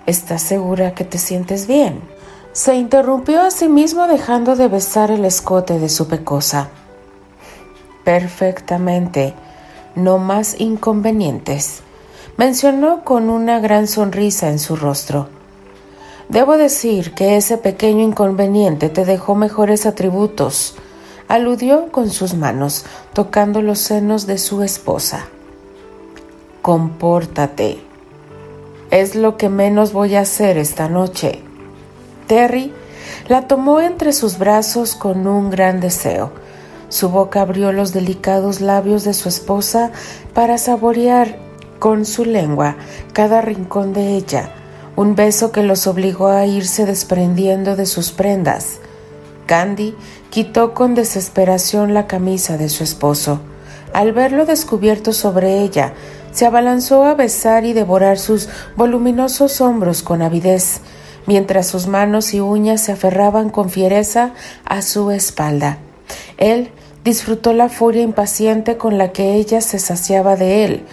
¿Estás 0.07 0.41
segura 0.41 0.95
que 0.95 1.03
te 1.03 1.19
sientes 1.19 1.67
bien? 1.67 2.01
Se 2.53 2.77
interrumpió 2.77 3.41
a 3.41 3.51
sí 3.51 3.69
mismo 3.69 4.07
dejando 4.07 4.55
de 4.55 4.69
besar 4.69 5.11
el 5.11 5.25
escote 5.25 5.81
de 5.81 5.89
su 5.89 6.07
pecosa. 6.07 6.69
Perfectamente. 8.05 9.35
No 9.97 10.19
más 10.19 10.61
inconvenientes, 10.61 11.81
mencionó 12.37 13.03
con 13.03 13.31
una 13.31 13.59
gran 13.59 13.89
sonrisa 13.89 14.49
en 14.49 14.61
su 14.61 14.77
rostro. 14.77 15.42
Debo 16.33 16.57
decir 16.57 17.13
que 17.13 17.37
ese 17.37 17.59
pequeño 17.59 18.03
inconveniente 18.03 18.89
te 18.89 19.05
dejó 19.05 19.35
mejores 19.35 19.85
atributos, 19.85 20.75
aludió 21.29 21.93
con 21.93 22.09
sus 22.09 22.33
manos, 22.33 22.87
tocando 23.13 23.61
los 23.61 23.81
senos 23.81 24.27
de 24.27 24.39
su 24.39 24.63
esposa. 24.63 25.27
Compórtate. 26.63 27.83
Es 28.91 29.15
lo 29.15 29.37
que 29.37 29.51
menos 29.51 29.93
voy 29.93 30.15
a 30.15 30.21
hacer 30.21 30.57
esta 30.57 30.89
noche. 30.89 31.43
Terry 32.29 32.73
la 33.29 33.47
tomó 33.47 33.83
entre 33.83 34.15
sus 34.15 34.39
brazos 34.39 34.95
con 34.95 35.27
un 35.27 35.51
gran 35.51 35.81
deseo. 35.81 36.33
Su 36.89 37.11
boca 37.11 37.43
abrió 37.43 37.73
los 37.73 37.93
delicados 37.93 38.63
labios 38.63 39.05
de 39.05 39.13
su 39.13 39.29
esposa 39.29 39.91
para 40.33 40.57
saborear 40.57 41.39
con 41.79 42.07
su 42.07 42.25
lengua 42.25 42.77
cada 43.13 43.43
rincón 43.43 43.93
de 43.93 44.17
ella, 44.17 44.62
un 44.97 45.15
beso 45.15 45.53
que 45.53 45.63
los 45.63 45.87
obligó 45.87 46.29
a 46.29 46.47
irse 46.47 46.85
desprendiendo 46.85 47.77
de 47.77 47.87
sus 47.87 48.13
prendas. 48.13 48.79
Candy 49.47 49.95
quitó 50.31 50.75
con 50.75 50.95
desesperación 50.95 51.95
la 51.95 52.07
camisa 52.07 52.59
de 52.59 52.69
su 52.69 52.85
esposo. 52.85 53.41
Al 53.93 54.13
verlo 54.13 54.47
descubierto 54.47 55.13
sobre 55.13 55.61
ella, 55.61 55.95
se 56.33 56.47
abalanzó 56.47 57.05
a 57.05 57.15
besar 57.15 57.65
y 57.65 57.73
devorar 57.73 58.19
sus 58.19 58.49
voluminosos 58.77 59.61
hombros 59.61 60.03
con 60.03 60.23
avidez, 60.23 60.81
mientras 61.27 61.67
sus 61.67 61.87
manos 61.87 62.33
y 62.33 62.41
uñas 62.41 62.81
se 62.81 62.93
aferraban 62.93 63.51
con 63.51 63.71
fiereza 63.71 64.33
a 64.65 64.83
su 64.83 65.11
espalda. 65.11 65.79
Él 66.39 66.71
disfrutó 67.05 67.53
la 67.53 67.69
furia 67.69 68.03
impaciente 68.03 68.77
con 68.77 68.97
la 68.97 69.13
que 69.13 69.35
ella 69.35 69.61
se 69.61 69.79
saciaba 69.79 70.37
de 70.37 70.65
él, 70.65 70.87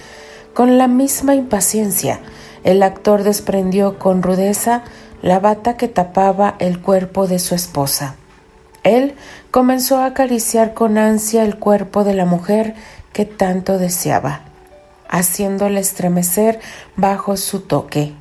con 0.53 0.77
la 0.77 0.87
misma 0.87 1.35
impaciencia 1.35 2.19
el 2.63 2.83
actor 2.83 3.23
desprendió 3.23 3.99
con 3.99 4.23
rudeza 4.23 4.83
la 5.21 5.39
bata 5.39 5.77
que 5.77 5.87
tapaba 5.87 6.55
el 6.59 6.79
cuerpo 6.81 7.27
de 7.27 7.39
su 7.39 7.55
esposa. 7.55 8.15
Él 8.83 9.15
comenzó 9.51 9.97
a 9.97 10.05
acariciar 10.05 10.73
con 10.73 10.97
ansia 10.97 11.43
el 11.43 11.57
cuerpo 11.57 12.03
de 12.03 12.13
la 12.13 12.25
mujer 12.25 12.75
que 13.11 13.25
tanto 13.25 13.77
deseaba, 13.77 14.41
haciéndole 15.09 15.79
estremecer 15.79 16.59
bajo 16.95 17.35
su 17.35 17.61
toque, 17.61 18.13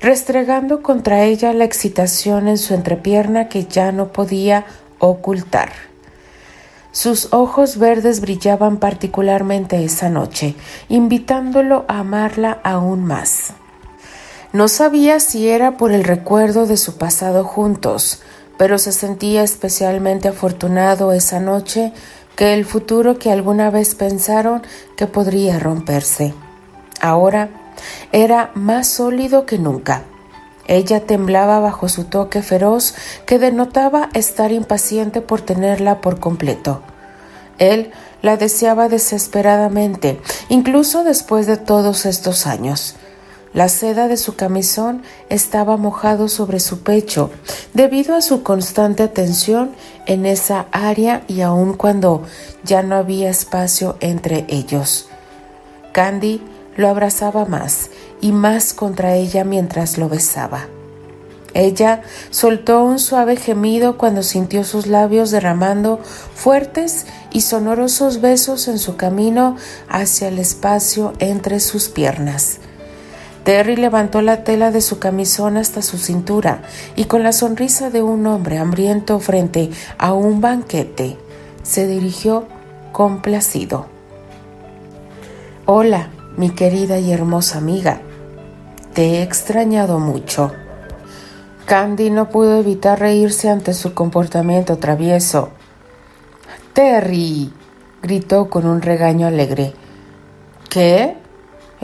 restregando 0.00 0.82
contra 0.82 1.22
ella 1.22 1.52
la 1.52 1.64
excitación 1.64 2.48
en 2.48 2.58
su 2.58 2.74
entrepierna 2.74 3.48
que 3.48 3.66
ya 3.66 3.92
no 3.92 4.08
podía 4.08 4.64
ocultar. 4.98 5.70
Sus 6.90 7.32
ojos 7.32 7.78
verdes 7.78 8.20
brillaban 8.20 8.78
particularmente 8.78 9.84
esa 9.84 10.08
noche, 10.08 10.54
invitándolo 10.88 11.84
a 11.88 11.98
amarla 11.98 12.60
aún 12.62 13.04
más. 13.04 13.54
No 14.54 14.68
sabía 14.68 15.18
si 15.18 15.48
era 15.48 15.76
por 15.76 15.90
el 15.90 16.04
recuerdo 16.04 16.66
de 16.66 16.76
su 16.76 16.96
pasado 16.96 17.42
juntos, 17.42 18.20
pero 18.56 18.78
se 18.78 18.92
sentía 18.92 19.42
especialmente 19.42 20.28
afortunado 20.28 21.12
esa 21.12 21.40
noche 21.40 21.92
que 22.36 22.54
el 22.54 22.64
futuro 22.64 23.18
que 23.18 23.32
alguna 23.32 23.70
vez 23.70 23.96
pensaron 23.96 24.62
que 24.96 25.08
podría 25.08 25.58
romperse. 25.58 26.34
Ahora 27.00 27.50
era 28.12 28.52
más 28.54 28.86
sólido 28.86 29.44
que 29.44 29.58
nunca. 29.58 30.04
Ella 30.68 31.04
temblaba 31.04 31.58
bajo 31.58 31.88
su 31.88 32.04
toque 32.04 32.40
feroz 32.40 32.94
que 33.26 33.40
denotaba 33.40 34.08
estar 34.14 34.52
impaciente 34.52 35.20
por 35.20 35.40
tenerla 35.40 36.00
por 36.00 36.20
completo. 36.20 36.80
Él 37.58 37.90
la 38.22 38.36
deseaba 38.36 38.88
desesperadamente, 38.88 40.20
incluso 40.48 41.02
después 41.02 41.48
de 41.48 41.56
todos 41.56 42.06
estos 42.06 42.46
años. 42.46 42.94
La 43.54 43.68
seda 43.68 44.08
de 44.08 44.16
su 44.16 44.34
camisón 44.34 45.02
estaba 45.28 45.76
mojado 45.76 46.28
sobre 46.28 46.58
su 46.58 46.80
pecho 46.80 47.30
debido 47.72 48.16
a 48.16 48.20
su 48.20 48.42
constante 48.42 49.04
atención 49.04 49.70
en 50.06 50.26
esa 50.26 50.66
área 50.72 51.22
y 51.28 51.40
aun 51.40 51.74
cuando 51.74 52.24
ya 52.64 52.82
no 52.82 52.96
había 52.96 53.30
espacio 53.30 53.96
entre 54.00 54.44
ellos. 54.48 55.08
Candy 55.92 56.42
lo 56.76 56.88
abrazaba 56.88 57.44
más 57.44 57.90
y 58.20 58.32
más 58.32 58.74
contra 58.74 59.14
ella 59.14 59.44
mientras 59.44 59.98
lo 59.98 60.08
besaba. 60.08 60.66
Ella 61.54 62.02
soltó 62.30 62.82
un 62.82 62.98
suave 62.98 63.36
gemido 63.36 63.96
cuando 63.96 64.24
sintió 64.24 64.64
sus 64.64 64.88
labios 64.88 65.30
derramando 65.30 66.00
fuertes 66.34 67.06
y 67.30 67.42
sonorosos 67.42 68.20
besos 68.20 68.66
en 68.66 68.80
su 68.80 68.96
camino 68.96 69.54
hacia 69.88 70.26
el 70.26 70.40
espacio 70.40 71.12
entre 71.20 71.60
sus 71.60 71.88
piernas. 71.88 72.58
Terry 73.44 73.76
levantó 73.76 74.22
la 74.22 74.42
tela 74.42 74.70
de 74.70 74.80
su 74.80 74.98
camisón 74.98 75.58
hasta 75.58 75.82
su 75.82 75.98
cintura 75.98 76.62
y 76.96 77.04
con 77.04 77.22
la 77.22 77.32
sonrisa 77.32 77.90
de 77.90 78.02
un 78.02 78.26
hombre 78.26 78.56
hambriento 78.56 79.20
frente 79.20 79.70
a 79.98 80.14
un 80.14 80.40
banquete, 80.40 81.18
se 81.62 81.86
dirigió 81.86 82.46
complacido. 82.92 83.86
Hola, 85.66 86.08
mi 86.38 86.50
querida 86.50 86.98
y 86.98 87.12
hermosa 87.12 87.58
amiga. 87.58 88.00
Te 88.94 89.18
he 89.18 89.22
extrañado 89.22 89.98
mucho. 89.98 90.52
Candy 91.66 92.08
no 92.08 92.30
pudo 92.30 92.58
evitar 92.60 92.98
reírse 92.98 93.50
ante 93.50 93.74
su 93.74 93.92
comportamiento 93.92 94.78
travieso. 94.78 95.50
Terry, 96.72 97.52
gritó 98.02 98.48
con 98.48 98.66
un 98.66 98.80
regaño 98.80 99.26
alegre. 99.26 99.74
¿Qué? 100.70 101.23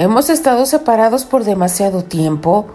Hemos 0.01 0.30
estado 0.30 0.64
separados 0.64 1.26
por 1.26 1.44
demasiado 1.44 2.03
tiempo. 2.03 2.68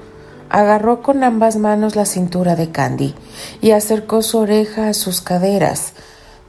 Agarró 0.51 1.01
con 1.01 1.23
ambas 1.23 1.55
manos 1.55 1.95
la 1.95 2.05
cintura 2.05 2.55
de 2.55 2.69
Candy 2.69 3.15
y 3.61 3.71
acercó 3.71 4.21
su 4.21 4.37
oreja 4.37 4.89
a 4.89 4.93
sus 4.93 5.21
caderas, 5.21 5.93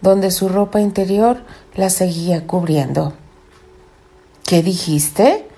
donde 0.03 0.31
su 0.31 0.51
ropa 0.51 0.83
interior 0.83 1.39
la 1.75 1.89
seguía 1.89 2.47
cubriendo. 2.47 3.15
¿Qué 4.45 4.63
dijiste? 4.63 5.49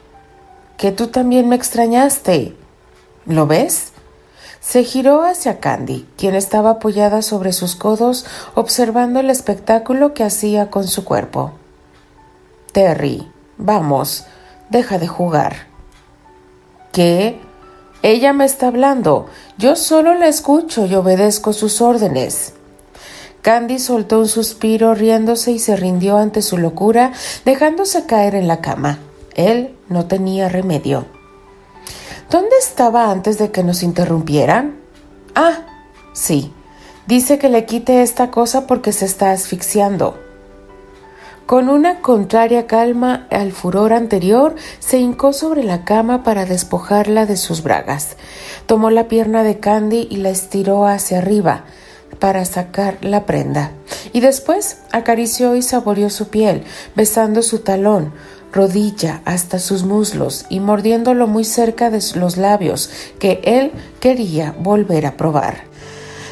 Que 0.77 0.93
tú 0.93 1.09
también 1.09 1.49
me 1.49 1.57
extrañaste. 1.57 2.57
¿Lo 3.27 3.49
ves? 3.49 3.89
Se 4.61 4.85
giró 4.85 5.25
hacia 5.25 5.59
Candy, 5.59 6.07
quien 6.17 6.37
estaba 6.37 6.71
apoyada 6.71 7.23
sobre 7.23 7.53
sus 7.53 7.75
codos 7.75 8.25
observando 8.55 9.19
el 9.19 9.31
espectáculo 9.31 10.15
que 10.15 10.23
hacía 10.23 10.71
con 10.71 10.87
su 10.87 11.05
cuerpo. 11.05 11.55
Terry, 12.71 13.29
vamos, 13.57 14.25
deja 14.71 14.99
de 14.99 15.09
jugar. 15.09 15.67
¿Qué? 16.93 17.41
Ella 18.03 18.33
me 18.33 18.45
está 18.45 18.69
hablando. 18.69 19.27
Yo 19.57 19.77
solo 19.77 20.15
la 20.15 20.29
escucho 20.29 20.87
y 20.87 20.95
obedezco 20.95 21.53
sus 21.53 21.81
órdenes. 21.81 22.55
Candy 23.43 23.79
soltó 23.79 24.19
un 24.21 24.29
suspiro 24.29 24.95
riéndose 24.95 25.53
y 25.53 25.59
se 25.59 25.77
rindió 25.77 26.19
ante 26.19 26.43
su 26.43 26.59
locura, 26.59 27.13
dejándose 27.45 28.07
caer 28.07 28.35
en 28.35 28.49
la 28.49 28.61
cama. 28.61 28.99
Él 29.35 29.77
no 29.89 30.07
tenía 30.07 30.49
remedio. 30.49 31.07
¿Dónde 32.31 32.57
estaba 32.61 33.11
antes 33.11 33.39
de 33.39 33.51
que 33.51 33.63
nos 33.63 33.83
interrumpieran? 33.83 34.77
Ah, 35.35 35.61
sí. 36.13 36.53
Dice 37.07 37.39
que 37.39 37.49
le 37.49 37.65
quite 37.65 38.03
esta 38.03 38.31
cosa 38.31 38.67
porque 38.67 38.93
se 38.93 39.07
está 39.07 39.31
asfixiando. 39.31 40.19
Con 41.49 41.71
una 41.71 42.03
contraria 42.03 42.67
calma 42.67 43.27
al 43.31 43.53
furor 43.53 43.95
anterior, 43.95 44.55
se 44.81 44.99
hincó 44.99 45.33
sobre 45.33 45.65
la 45.65 45.83
cama 45.83 46.23
para 46.23 46.45
despojarla 46.45 47.25
de 47.25 47.39
sus 47.39 47.63
bragas. 47.63 48.19
Tomó 48.67 48.91
la 48.91 49.09
pierna 49.09 49.43
de 49.43 49.59
Candy 49.59 50.09
y 50.11 50.17
la 50.17 50.29
estiró 50.29 50.87
hacia 50.87 51.17
arriba 51.17 51.65
para 52.19 52.45
sacar 52.45 52.99
la 53.01 53.25
prenda. 53.25 53.73
Y 54.13 54.21
después 54.21 54.81
acarició 54.93 55.57
y 55.57 55.63
saboreó 55.63 56.11
su 56.11 56.29
piel, 56.29 56.65
besando 56.95 57.41
su 57.41 57.61
talón, 57.61 58.13
rodilla 58.53 59.23
hasta 59.25 59.59
sus 59.59 59.85
muslos 59.85 60.45
y 60.51 60.61
mordiéndolo 60.61 61.27
muy 61.27 61.45
cerca 61.45 61.89
de 61.89 62.03
los 62.17 62.37
labios 62.37 62.91
que 63.19 63.41
él 63.45 63.73
quería 64.01 64.55
volver 64.61 65.07
a 65.07 65.17
probar. 65.17 65.63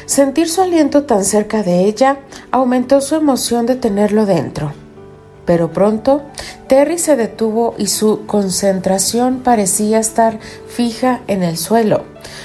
Sentir 0.05 0.47
su 0.47 0.61
aliento 0.61 1.05
tan 1.05 1.25
cerca 1.25 1.63
de 1.63 1.85
ella 1.85 2.19
aumentó 2.51 3.01
su 3.01 3.15
emoción 3.15 3.65
de 3.65 3.77
tenerlo 3.77 4.27
dentro. 4.27 4.73
Pero 5.47 5.71
pronto 5.73 6.21
Terry 6.67 6.99
se 6.99 7.15
detuvo 7.15 7.73
y 7.79 7.87
su 7.87 8.27
concentración 8.27 9.39
parecía 9.39 9.97
estar 9.97 10.39
fija 10.67 11.21
en 11.25 11.41
el 11.41 11.57
suelo, 11.57 12.03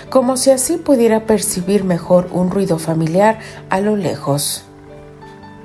como 0.08 0.38
si 0.38 0.48
así 0.50 0.78
pudiera 0.78 1.26
percibir 1.26 1.84
mejor 1.84 2.30
un 2.32 2.50
ruido 2.50 2.78
familiar 2.78 3.40
a 3.68 3.80
lo 3.80 3.96
lejos. 3.96 4.64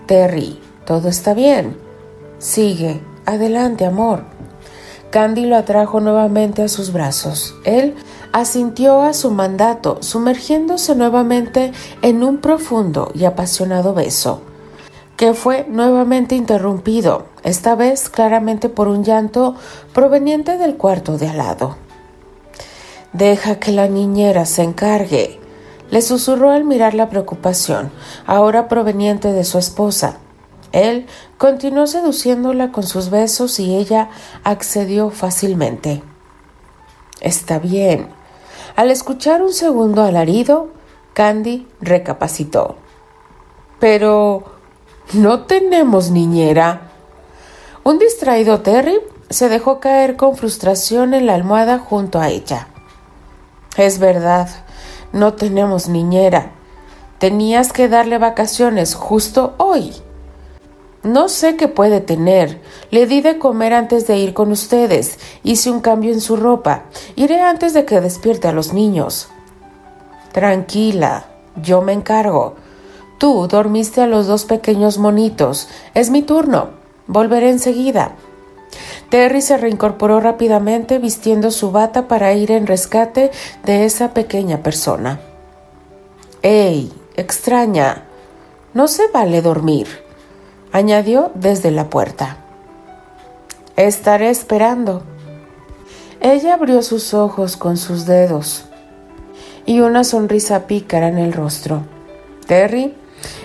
Terry, 0.08 0.60
todo 0.86 1.08
está 1.08 1.34
bien. 1.34 1.78
Sigue, 2.40 3.02
Adelante, 3.28 3.86
amor. 3.86 4.24
Candy 5.10 5.48
lo 5.48 5.58
atrajo 5.58 6.00
nuevamente 6.00 6.64
a 6.64 6.70
sus 6.70 6.94
brazos. 6.94 7.56
Él 7.66 7.94
asintió 8.32 9.02
a 9.02 9.12
su 9.12 9.32
mandato, 9.32 9.98
sumergiéndose 10.00 10.96
nuevamente 10.96 11.74
en 12.02 12.24
un 12.24 12.38
profundo 12.38 13.12
y 13.14 13.26
apasionado 13.26 13.94
beso, 13.94 14.44
que 15.18 15.34
fue 15.34 15.66
nuevamente 15.68 16.36
interrumpido, 16.36 17.26
esta 17.44 17.76
vez 17.76 18.08
claramente 18.08 18.70
por 18.70 18.88
un 18.88 19.04
llanto 19.04 19.56
proveniente 19.92 20.58
del 20.58 20.78
cuarto 20.78 21.18
de 21.18 21.28
al 21.28 21.38
lado. 21.38 21.76
Deja 23.14 23.60
que 23.60 23.72
la 23.72 23.88
niñera 23.88 24.46
se 24.46 24.62
encargue, 24.62 25.40
le 25.90 26.04
susurró 26.04 26.52
al 26.52 26.66
mirar 26.66 26.94
la 26.94 27.10
preocupación, 27.10 27.92
ahora 28.28 28.68
proveniente 28.68 29.32
de 29.32 29.44
su 29.44 29.58
esposa. 29.58 30.18
Él 30.72 31.08
continuó 31.40 31.88
seduciéndola 31.88 32.72
con 32.72 32.84
sus 32.84 33.10
besos 33.10 33.60
y 33.60 33.76
ella 33.76 34.10
accedió 34.44 35.10
fácilmente. 35.10 36.04
Está 37.22 37.58
bien. 37.58 38.10
Al 38.76 38.92
escuchar 38.92 39.42
un 39.42 39.54
segundo 39.54 40.04
alarido, 40.04 40.70
Candy 41.14 41.68
recapacitó. 41.82 42.76
Pero 43.80 44.57
no 45.14 45.42
tenemos 45.42 46.12
niñera. 46.12 46.92
Un 47.84 47.98
distraído 48.00 48.60
Terry 48.60 49.00
se 49.30 49.48
dejó 49.48 49.80
caer 49.80 50.18
con 50.18 50.36
frustración 50.36 51.14
en 51.14 51.26
la 51.26 51.36
almohada 51.36 51.80
junto 51.80 52.20
a 52.20 52.30
ella. 52.30 52.68
Es 53.78 54.00
verdad, 54.00 54.50
no 55.14 55.34
tenemos 55.34 55.88
niñera. 55.88 56.52
Tenías 57.20 57.72
que 57.72 57.88
darle 57.88 58.18
vacaciones 58.18 58.96
justo 58.96 59.56
hoy. 59.58 59.94
No 61.04 61.30
sé 61.30 61.56
qué 61.56 61.70
puede 61.70 62.02
tener. 62.02 62.62
Le 62.92 63.08
di 63.08 63.22
de 63.22 63.40
comer 63.40 63.74
antes 63.74 64.08
de 64.08 64.18
ir 64.18 64.34
con 64.34 64.52
ustedes. 64.52 65.20
Hice 65.44 65.72
un 65.72 65.80
cambio 65.80 66.12
en 66.12 66.20
su 66.20 66.36
ropa. 66.36 66.84
Iré 67.16 67.42
antes 67.42 67.74
de 67.74 67.86
que 67.86 68.02
despierte 68.02 68.50
a 68.50 68.52
los 68.52 68.74
niños. 68.74 69.30
Tranquila, 70.34 71.28
yo 71.56 71.82
me 71.82 71.94
encargo. 71.94 72.56
Tú 73.18 73.48
dormiste 73.48 74.02
a 74.02 74.08
los 74.08 74.28
dos 74.28 74.46
pequeños 74.46 74.98
monitos. 74.98 75.70
Es 75.94 76.10
mi 76.10 76.22
turno. 76.22 76.70
Volveré 77.08 77.50
enseguida. 77.50 78.16
Terry 79.10 79.42
se 79.42 79.58
reincorporó 79.58 80.20
rápidamente 80.20 81.00
vistiendo 81.00 81.52
su 81.52 81.72
bata 81.72 82.08
para 82.08 82.34
ir 82.34 82.52
en 82.52 82.68
rescate 82.68 83.32
de 83.64 83.86
esa 83.86 84.14
pequeña 84.14 84.62
persona. 84.62 85.20
¡Ey! 86.42 86.92
extraña. 87.16 88.04
No 88.74 88.88
se 88.88 89.08
vale 89.08 89.42
dormir 89.42 89.88
añadió 90.72 91.32
desde 91.34 91.72
la 91.72 91.90
puerta. 91.90 92.38
Estaré 93.76 94.30
esperando. 94.30 95.04
Ella 96.20 96.56
abrió 96.56 96.82
sus 96.82 97.14
ojos 97.14 97.58
con 97.58 97.78
sus 97.78 98.06
dedos 98.06 98.66
y 99.66 99.82
una 99.82 100.04
sonrisa 100.04 100.68
pícara 100.68 101.08
en 101.08 101.20
el 101.20 101.34
rostro. 101.34 101.84
Terry 102.48 102.96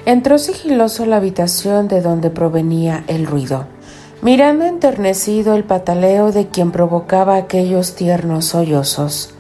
entró 0.07 0.39
sigiloso 0.39 1.05
a 1.05 1.07
la 1.07 1.17
habitación 1.17 1.89
de 1.89 2.01
donde 2.01 2.31
provenía 2.31 3.05
el 3.07 3.27
ruido, 3.27 3.67
mirando 4.21 4.65
enternecido 4.65 5.55
el 5.55 5.65
pataleo 5.65 6.33
de 6.33 6.49
quien 6.49 6.71
provocaba 6.71 7.37
aquellos 7.37 7.95
tiernos 7.95 8.47
sollozos. 8.47 9.35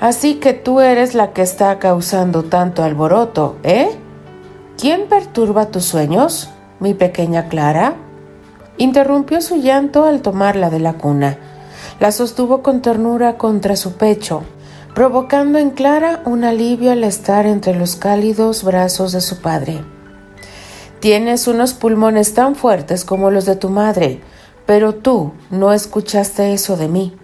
Así 0.00 0.36
que 0.36 0.54
tú 0.54 0.80
eres 0.80 1.14
la 1.14 1.32
que 1.32 1.42
está 1.42 1.78
causando 1.78 2.44
tanto 2.44 2.82
alboroto, 2.82 3.56
¿eh? 3.62 3.90
¿Quién 4.78 5.08
perturba 5.10 5.70
tus 5.70 5.84
sueños, 5.84 6.48
mi 6.78 6.94
pequeña 6.94 7.48
Clara? 7.48 7.96
Interrumpió 8.78 9.42
su 9.42 9.56
llanto 9.56 10.04
al 10.04 10.22
tomarla 10.22 10.70
de 10.70 10.80
la 10.80 10.94
cuna. 10.94 11.36
La 12.00 12.12
sostuvo 12.12 12.62
con 12.62 12.80
ternura 12.80 13.36
contra 13.36 13.76
su 13.76 13.92
pecho, 13.92 14.42
provocando 14.94 15.58
en 15.58 15.70
Clara 15.70 16.22
un 16.24 16.44
alivio 16.44 16.92
al 16.92 17.04
estar 17.04 17.46
entre 17.46 17.74
los 17.74 17.96
cálidos 17.96 18.64
brazos 18.64 19.12
de 19.12 19.20
su 19.20 19.40
padre. 19.40 19.84
Tienes 21.00 21.48
unos 21.48 21.74
pulmones 21.74 22.34
tan 22.34 22.56
fuertes 22.56 23.04
como 23.04 23.30
los 23.30 23.46
de 23.46 23.56
tu 23.56 23.70
madre, 23.70 24.20
pero 24.66 24.94
tú 24.94 25.32
no 25.50 25.72
escuchaste 25.72 26.52
eso 26.52 26.76
de 26.76 26.88
mí. 26.88 27.16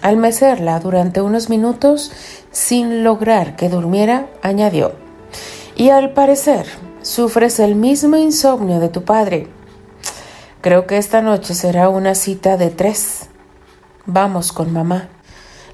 Al 0.00 0.16
mecerla 0.16 0.80
durante 0.80 1.20
unos 1.20 1.50
minutos, 1.50 2.12
sin 2.50 3.04
lograr 3.04 3.56
que 3.56 3.68
durmiera, 3.68 4.28
añadió, 4.42 4.92
y 5.76 5.90
al 5.90 6.12
parecer 6.12 6.66
Sufres 7.08 7.58
el 7.58 7.74
mismo 7.74 8.16
insomnio 8.16 8.80
de 8.80 8.90
tu 8.90 9.04
padre. 9.04 9.48
Creo 10.60 10.86
que 10.86 10.98
esta 10.98 11.22
noche 11.22 11.54
será 11.54 11.88
una 11.88 12.14
cita 12.14 12.58
de 12.58 12.68
tres. 12.68 13.28
Vamos 14.04 14.52
con 14.52 14.72
mamá. 14.72 15.08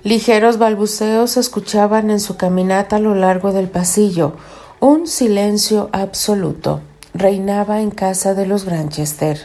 Ligeros 0.04 0.58
balbuceos 0.58 1.32
se 1.32 1.40
escuchaban 1.40 2.10
en 2.10 2.20
su 2.20 2.36
caminata 2.36 2.96
a 2.96 2.98
lo 2.98 3.14
largo 3.14 3.52
del 3.52 3.70
pasillo. 3.70 4.34
Un 4.78 5.06
silencio 5.06 5.88
absoluto 5.92 6.82
reinaba 7.14 7.80
en 7.80 7.90
casa 7.90 8.34
de 8.34 8.46
los 8.46 8.66
Granchester. 8.66 9.40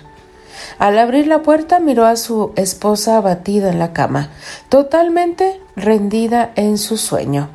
Al 0.77 0.99
abrir 0.99 1.27
la 1.27 1.43
puerta 1.43 1.79
miró 1.79 2.05
a 2.05 2.17
su 2.17 2.51
esposa 2.57 3.15
abatida 3.15 3.69
en 3.69 3.79
la 3.79 3.93
cama, 3.93 4.31
totalmente 4.67 5.61
rendida 5.77 6.51
en 6.57 6.77
su 6.77 6.97
sueño. 6.97 7.47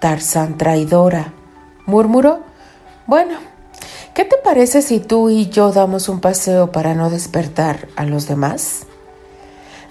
Tarzán 0.00 0.58
traidora, 0.58 1.32
murmuró 1.86 2.40
bueno, 3.06 3.38
¿qué 4.14 4.24
te 4.24 4.36
parece 4.36 4.82
si 4.82 5.00
tú 5.00 5.30
y 5.30 5.48
yo 5.48 5.72
damos 5.72 6.08
un 6.08 6.20
paseo 6.20 6.70
para 6.72 6.94
no 6.94 7.10
despertar 7.10 7.88
a 7.96 8.04
los 8.04 8.26
demás? 8.26 8.86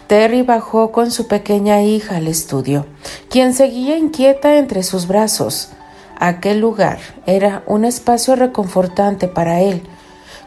Terry 0.10 0.42
bajó 0.42 0.92
con 0.92 1.12
su 1.12 1.28
pequeña 1.28 1.84
hija 1.84 2.16
al 2.16 2.28
estudio, 2.28 2.88
quien 3.30 3.54
seguía 3.54 3.96
inquieta 3.96 4.58
entre 4.58 4.82
sus 4.82 5.06
brazos. 5.06 5.70
Aquel 6.18 6.60
lugar 6.60 6.98
era 7.28 7.62
un 7.68 7.86
espacio 7.86 8.36
reconfortante 8.36 9.28
para 9.28 9.62
él. 9.62 9.84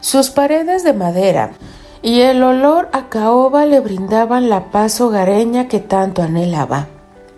Sus 0.01 0.31
paredes 0.31 0.83
de 0.83 0.91
madera 0.91 1.53
y 2.01 2.19
el 2.19 2.43
olor 2.43 2.89
a 2.91 3.07
caoba 3.07 3.65
le 3.65 3.79
brindaban 3.79 4.49
la 4.49 4.69
paz 4.69 4.99
hogareña 4.99 5.69
que 5.69 5.79
tanto 5.79 6.21
anhelaba. 6.21 6.89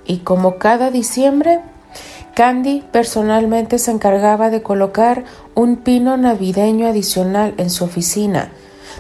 Y 0.04 0.18
como 0.22 0.58
cada 0.58 0.90
diciembre, 0.90 1.60
Candy 2.34 2.84
personalmente 2.92 3.78
se 3.78 3.92
encargaba 3.92 4.50
de 4.50 4.64
colocar 4.64 5.26
un 5.54 5.78
pino 5.78 6.18
navideño 6.18 6.88
adicional 6.88 7.54
en 7.58 7.70
su 7.70 7.84
oficina, 7.84 8.50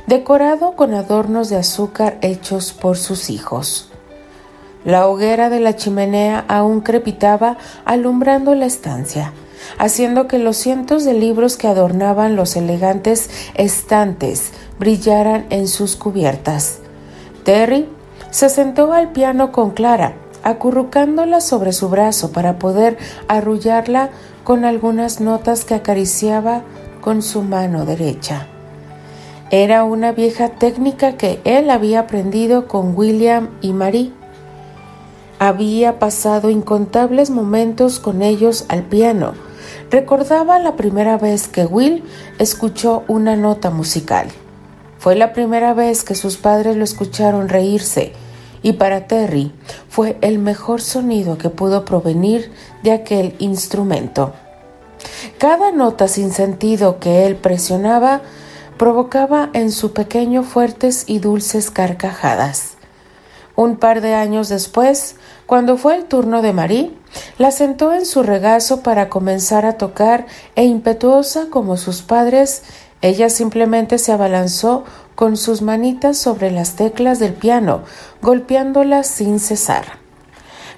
decorado 0.07 0.75
con 0.75 0.93
adornos 0.93 1.49
de 1.49 1.57
azúcar 1.57 2.17
hechos 2.21 2.73
por 2.73 2.97
sus 2.97 3.29
hijos. 3.29 3.89
La 4.83 5.07
hoguera 5.07 5.49
de 5.49 5.59
la 5.59 5.75
chimenea 5.75 6.45
aún 6.47 6.81
crepitaba 6.81 7.57
alumbrando 7.85 8.53
la 8.53 8.67
estancia, 8.67 9.33
haciendo 9.79 10.27
que 10.27 10.37
los 10.37 10.57
cientos 10.57 11.05
de 11.05 11.13
libros 11.13 11.57
que 11.57 11.67
adornaban 11.67 12.35
los 12.35 12.55
elegantes 12.55 13.29
estantes 13.55 14.51
brillaran 14.77 15.47
en 15.49 15.67
sus 15.67 15.95
cubiertas. 15.95 16.79
Terry 17.43 17.89
se 18.29 18.49
sentó 18.49 18.93
al 18.93 19.11
piano 19.11 19.51
con 19.51 19.71
Clara, 19.71 20.13
acurrucándola 20.43 21.41
sobre 21.41 21.73
su 21.73 21.89
brazo 21.89 22.31
para 22.31 22.59
poder 22.59 22.99
arrullarla 23.27 24.11
con 24.43 24.65
algunas 24.65 25.19
notas 25.19 25.65
que 25.65 25.73
acariciaba 25.73 26.61
con 27.01 27.23
su 27.23 27.41
mano 27.41 27.85
derecha. 27.85 28.47
Era 29.51 29.83
una 29.83 30.11
vieja 30.11 30.49
técnica 30.49 31.17
que 31.17 31.39
él 31.43 31.69
había 31.69 32.01
aprendido 32.01 32.67
con 32.67 32.97
William 32.97 33.49
y 33.61 33.73
Marie 33.73 34.11
había 35.39 35.99
pasado 35.99 36.49
incontables 36.49 37.29
momentos 37.29 37.99
con 37.99 38.21
ellos 38.21 38.65
al 38.69 38.83
piano. 38.83 39.33
Recordaba 39.91 40.59
la 40.59 40.75
primera 40.75 41.17
vez 41.17 41.47
que 41.47 41.65
Will 41.65 42.03
escuchó 42.39 43.03
una 43.07 43.35
nota 43.35 43.69
musical. 43.69 44.27
Fue 44.97 45.15
la 45.15 45.33
primera 45.33 45.73
vez 45.73 46.03
que 46.03 46.15
sus 46.15 46.37
padres 46.37 46.75
lo 46.77 46.83
escucharon 46.83 47.49
reírse 47.49 48.13
y 48.63 48.73
para 48.73 49.07
Terry 49.07 49.51
fue 49.89 50.17
el 50.21 50.39
mejor 50.39 50.81
sonido 50.81 51.37
que 51.37 51.49
pudo 51.49 51.85
provenir 51.85 52.51
de 52.81 52.93
aquel 52.93 53.35
instrumento. 53.39 54.33
Cada 55.37 55.71
nota 55.71 56.07
sin 56.07 56.31
sentido 56.31 56.99
que 56.99 57.27
él 57.27 57.35
presionaba 57.35 58.21
provocaba 58.77 59.49
en 59.53 59.71
su 59.71 59.93
pequeño 59.93 60.43
fuertes 60.43 61.05
y 61.07 61.19
dulces 61.19 61.71
carcajadas. 61.71 62.75
Un 63.55 63.77
par 63.77 64.01
de 64.01 64.13
años 64.13 64.49
después, 64.49 65.15
cuando 65.45 65.77
fue 65.77 65.95
el 65.95 66.05
turno 66.05 66.41
de 66.41 66.51
Marie, 66.51 66.91
la 67.37 67.51
sentó 67.51 67.93
en 67.93 68.05
su 68.05 68.21
regazo 68.21 68.81
para 68.81 69.07
comenzar 69.07 69.65
a 69.65 69.77
tocar 69.77 70.25
e 70.55 70.65
impetuosa 70.65 71.47
como 71.49 71.77
sus 71.77 72.01
padres, 72.01 72.63
ella 73.01 73.29
simplemente 73.29 73.97
se 73.97 74.11
abalanzó 74.11 74.83
con 75.15 75.37
sus 75.37 75.61
manitas 75.61 76.17
sobre 76.17 76.51
las 76.51 76.75
teclas 76.75 77.19
del 77.19 77.33
piano, 77.33 77.83
golpeándolas 78.21 79.07
sin 79.07 79.39
cesar. 79.39 79.99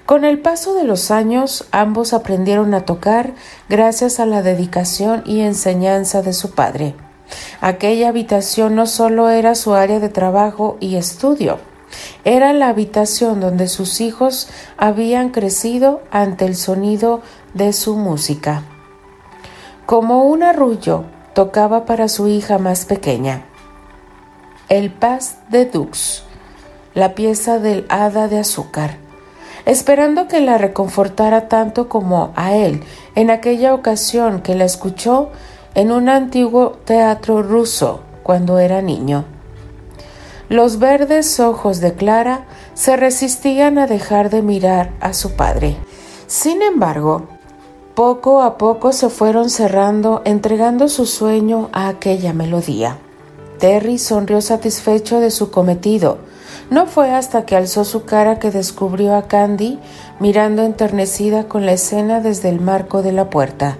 Con 0.06 0.24
el 0.24 0.38
paso 0.38 0.74
de 0.74 0.84
los 0.84 1.10
años, 1.10 1.66
ambos 1.72 2.12
aprendieron 2.12 2.74
a 2.74 2.84
tocar 2.84 3.34
gracias 3.68 4.20
a 4.20 4.26
la 4.26 4.42
dedicación 4.42 5.22
y 5.26 5.40
enseñanza 5.40 6.22
de 6.22 6.32
su 6.32 6.52
padre. 6.52 6.94
Aquella 7.60 8.08
habitación 8.08 8.74
no 8.74 8.86
solo 8.86 9.30
era 9.30 9.54
su 9.54 9.74
área 9.74 10.00
de 10.00 10.08
trabajo 10.08 10.76
y 10.80 10.96
estudio, 10.96 11.58
era 12.24 12.52
la 12.52 12.68
habitación 12.68 13.40
donde 13.40 13.68
sus 13.68 14.00
hijos 14.00 14.48
habían 14.76 15.30
crecido 15.30 16.02
ante 16.10 16.44
el 16.44 16.56
sonido 16.56 17.22
de 17.54 17.72
su 17.72 17.96
música. 17.96 18.62
Como 19.86 20.24
un 20.24 20.42
arrullo, 20.42 21.04
tocaba 21.34 21.86
para 21.86 22.08
su 22.08 22.28
hija 22.28 22.58
más 22.58 22.84
pequeña. 22.84 23.44
El 24.68 24.90
Paz 24.90 25.38
de 25.48 25.64
Dux, 25.64 26.24
la 26.94 27.14
pieza 27.14 27.58
del 27.58 27.86
hada 27.88 28.28
de 28.28 28.38
azúcar, 28.38 28.98
esperando 29.64 30.28
que 30.28 30.40
la 30.40 30.58
reconfortara 30.58 31.48
tanto 31.48 31.88
como 31.88 32.32
a 32.36 32.54
él 32.54 32.82
en 33.14 33.30
aquella 33.30 33.72
ocasión 33.72 34.42
que 34.42 34.54
la 34.54 34.64
escuchó 34.64 35.30
en 35.78 35.92
un 35.92 36.08
antiguo 36.08 36.72
teatro 36.84 37.40
ruso 37.40 38.00
cuando 38.24 38.58
era 38.58 38.82
niño. 38.82 39.24
Los 40.48 40.80
verdes 40.80 41.38
ojos 41.38 41.78
de 41.78 41.94
Clara 41.94 42.46
se 42.74 42.96
resistían 42.96 43.78
a 43.78 43.86
dejar 43.86 44.28
de 44.28 44.42
mirar 44.42 44.90
a 44.98 45.12
su 45.12 45.36
padre. 45.36 45.76
Sin 46.26 46.62
embargo, 46.62 47.28
poco 47.94 48.42
a 48.42 48.58
poco 48.58 48.92
se 48.92 49.08
fueron 49.08 49.50
cerrando, 49.50 50.20
entregando 50.24 50.88
su 50.88 51.06
sueño 51.06 51.68
a 51.72 51.86
aquella 51.86 52.32
melodía. 52.32 52.98
Terry 53.60 53.98
sonrió 53.98 54.40
satisfecho 54.40 55.20
de 55.20 55.30
su 55.30 55.52
cometido. 55.52 56.18
No 56.70 56.86
fue 56.86 57.12
hasta 57.12 57.46
que 57.46 57.54
alzó 57.54 57.84
su 57.84 58.04
cara 58.04 58.40
que 58.40 58.50
descubrió 58.50 59.14
a 59.14 59.28
Candy 59.28 59.78
mirando 60.18 60.64
enternecida 60.64 61.46
con 61.46 61.66
la 61.66 61.72
escena 61.74 62.18
desde 62.18 62.48
el 62.48 62.60
marco 62.60 63.02
de 63.02 63.12
la 63.12 63.30
puerta. 63.30 63.78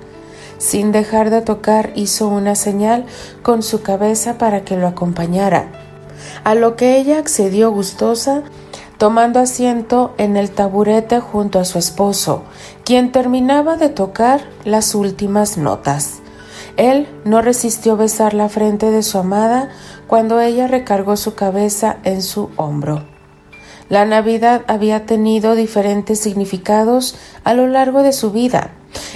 Sin 0.59 0.93
dejar 0.93 1.31
de 1.31 1.41
tocar 1.41 1.93
hizo 1.95 2.29
una 2.29 2.55
señal 2.55 3.07
con 3.43 3.63
su 3.63 3.83
cabeza 3.83 4.39
para 4.39 4.65
que 4.65 4.77
lo 4.77 4.87
acompañara 4.87 5.73
a 6.45 6.55
lo 6.55 6.77
que 6.77 6.99
ella 6.99 7.19
accedió 7.19 7.71
gustosa, 7.71 8.43
tomando 8.97 9.41
asiento 9.41 10.15
en 10.19 10.37
el 10.37 10.51
taburete 10.51 11.21
junto 11.21 11.59
a 11.59 11.65
su 11.65 11.79
esposo, 11.79 12.43
quien 12.85 13.13
terminaba 13.13 13.77
de 13.77 13.89
tocar 13.89 14.41
las 14.65 14.95
últimas 14.95 15.57
notas. 15.57 16.21
Él 16.77 17.09
no 17.25 17.43
resistió 17.43 17.97
besar 17.97 18.35
la 18.35 18.49
frente 18.49 18.91
de 18.91 19.03
su 19.03 19.19
amada 19.19 19.69
cuando 20.07 20.41
ella 20.41 20.69
recargó 20.69 21.17
su 21.17 21.35
cabeza 21.35 21.99
en 22.05 22.23
su 22.23 22.51
hombro. 22.57 23.05
La 23.89 24.05
Navidad 24.05 24.63
había 24.69 25.07
tenido 25.07 25.55
diferentes 25.55 26.21
significados 26.21 27.17
a 27.43 27.55
lo 27.55 27.67
largo 27.67 28.03
de 28.03 28.13
su 28.13 28.31
vida. 28.31 28.73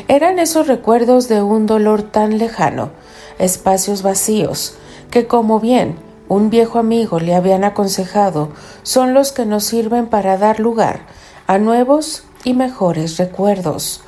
Eran 0.08 0.38
esos 0.38 0.66
recuerdos 0.66 1.28
de 1.28 1.42
un 1.42 1.66
dolor 1.66 2.02
tan 2.02 2.38
lejano, 2.38 2.90
espacios 3.38 4.02
vacíos, 4.02 4.74
que 5.10 5.26
como 5.26 5.60
bien 5.60 5.96
un 6.28 6.50
viejo 6.50 6.78
amigo 6.78 7.20
le 7.20 7.34
habían 7.34 7.64
aconsejado 7.64 8.50
son 8.82 9.12
los 9.12 9.32
que 9.32 9.44
nos 9.44 9.64
sirven 9.64 10.06
para 10.06 10.38
dar 10.38 10.60
lugar 10.60 11.00
a 11.46 11.58
nuevos 11.58 12.24
y 12.44 12.54
mejores 12.54 13.18
recuerdos. 13.18 14.02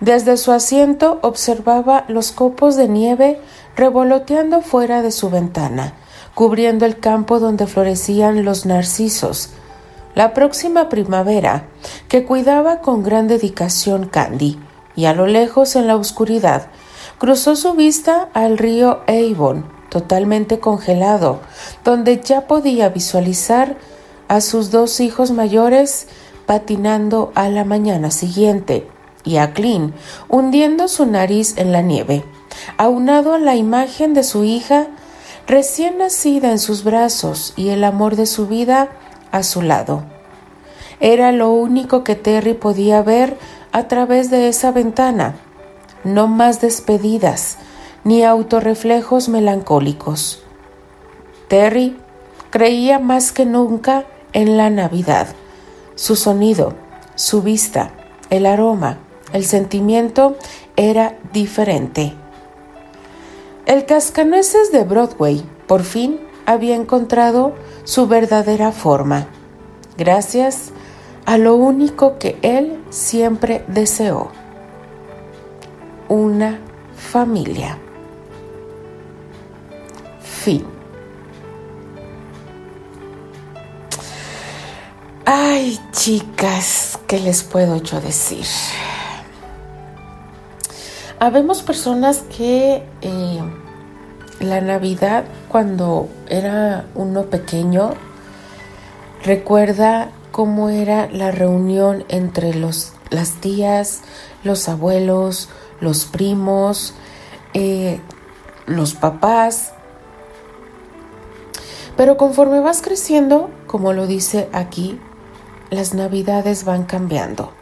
Desde 0.00 0.36
su 0.38 0.50
asiento 0.50 1.18
observaba 1.22 2.04
los 2.08 2.32
copos 2.32 2.74
de 2.74 2.88
nieve 2.88 3.40
revoloteando 3.76 4.62
fuera 4.62 5.02
de 5.02 5.10
su 5.10 5.30
ventana, 5.30 5.94
cubriendo 6.34 6.86
el 6.86 6.98
campo 6.98 7.38
donde 7.38 7.66
florecían 7.66 8.44
los 8.44 8.64
narcisos. 8.64 9.50
La 10.14 10.34
próxima 10.34 10.88
primavera, 10.88 11.68
que 12.08 12.24
cuidaba 12.24 12.80
con 12.80 13.02
gran 13.02 13.28
dedicación 13.28 14.06
Candy, 14.06 14.58
y 14.96 15.04
a 15.04 15.14
lo 15.14 15.26
lejos 15.26 15.76
en 15.76 15.86
la 15.86 15.96
oscuridad, 15.96 16.66
cruzó 17.18 17.54
su 17.54 17.74
vista 17.74 18.28
al 18.34 18.58
río 18.58 19.02
Avon, 19.06 19.66
totalmente 19.88 20.58
congelado, 20.58 21.40
donde 21.84 22.20
ya 22.20 22.46
podía 22.46 22.88
visualizar 22.88 23.76
a 24.26 24.40
sus 24.40 24.70
dos 24.70 25.00
hijos 25.00 25.30
mayores 25.30 26.06
patinando 26.46 27.30
a 27.34 27.48
la 27.48 27.64
mañana 27.64 28.10
siguiente 28.10 28.88
y 29.24 29.36
a 29.36 29.52
Clint 29.52 29.94
hundiendo 30.28 30.88
su 30.88 31.06
nariz 31.06 31.56
en 31.56 31.72
la 31.72 31.82
nieve, 31.82 32.24
aunado 32.76 33.34
a 33.34 33.38
la 33.38 33.54
imagen 33.54 34.14
de 34.14 34.24
su 34.24 34.44
hija 34.44 34.88
recién 35.46 35.98
nacida 35.98 36.50
en 36.50 36.58
sus 36.58 36.84
brazos 36.84 37.52
y 37.56 37.68
el 37.68 37.84
amor 37.84 38.16
de 38.16 38.26
su 38.26 38.46
vida 38.46 38.88
a 39.32 39.42
su 39.42 39.62
lado. 39.62 40.04
Era 41.00 41.32
lo 41.32 41.50
único 41.50 42.04
que 42.04 42.14
Terry 42.14 42.54
podía 42.54 43.02
ver 43.02 43.36
a 43.72 43.88
través 43.88 44.30
de 44.30 44.48
esa 44.48 44.72
ventana. 44.72 45.36
No 46.04 46.28
más 46.28 46.60
despedidas, 46.60 47.58
ni 48.04 48.24
autorreflejos 48.24 49.28
melancólicos. 49.28 50.42
Terry 51.48 51.96
creía 52.50 52.98
más 52.98 53.32
que 53.32 53.44
nunca 53.46 54.04
en 54.32 54.56
la 54.56 54.70
Navidad. 54.70 55.28
Su 55.94 56.16
sonido, 56.16 56.74
su 57.14 57.42
vista, 57.42 57.92
el 58.30 58.46
aroma, 58.46 58.98
el 59.32 59.44
sentimiento 59.44 60.36
era 60.76 61.18
diferente. 61.32 62.14
El 63.66 63.84
cascanueces 63.86 64.72
de 64.72 64.84
Broadway 64.84 65.44
por 65.66 65.82
fin 65.82 66.20
había 66.50 66.74
encontrado 66.74 67.54
su 67.84 68.08
verdadera 68.08 68.72
forma, 68.72 69.28
gracias 69.96 70.72
a 71.24 71.38
lo 71.38 71.54
único 71.54 72.18
que 72.18 72.40
él 72.42 72.82
siempre 72.90 73.64
deseó, 73.68 74.32
una 76.08 76.58
familia. 76.96 77.78
Fin. 80.20 80.66
Ay, 85.24 85.78
chicas, 85.92 86.98
¿qué 87.06 87.20
les 87.20 87.44
puedo 87.44 87.76
yo 87.76 88.00
decir? 88.00 88.44
Habemos 91.20 91.62
personas 91.62 92.24
que 92.36 92.82
eh, 93.02 93.40
la 94.40 94.60
Navidad, 94.60 95.24
cuando 95.48 96.08
era 96.28 96.86
uno 96.94 97.26
pequeño, 97.26 97.94
recuerda 99.22 100.10
cómo 100.32 100.70
era 100.70 101.08
la 101.10 101.30
reunión 101.30 102.04
entre 102.08 102.54
los, 102.54 102.94
las 103.10 103.34
tías, 103.34 104.00
los 104.42 104.68
abuelos, 104.68 105.50
los 105.80 106.06
primos, 106.06 106.94
eh, 107.54 108.00
los 108.66 108.94
papás, 108.94 109.72
pero 111.96 112.16
conforme 112.16 112.60
vas 112.60 112.80
creciendo, 112.80 113.50
como 113.66 113.92
lo 113.92 114.06
dice 114.06 114.48
aquí, 114.52 114.98
las 115.68 115.92
navidades 115.92 116.64
van 116.64 116.84
cambiando, 116.84 117.52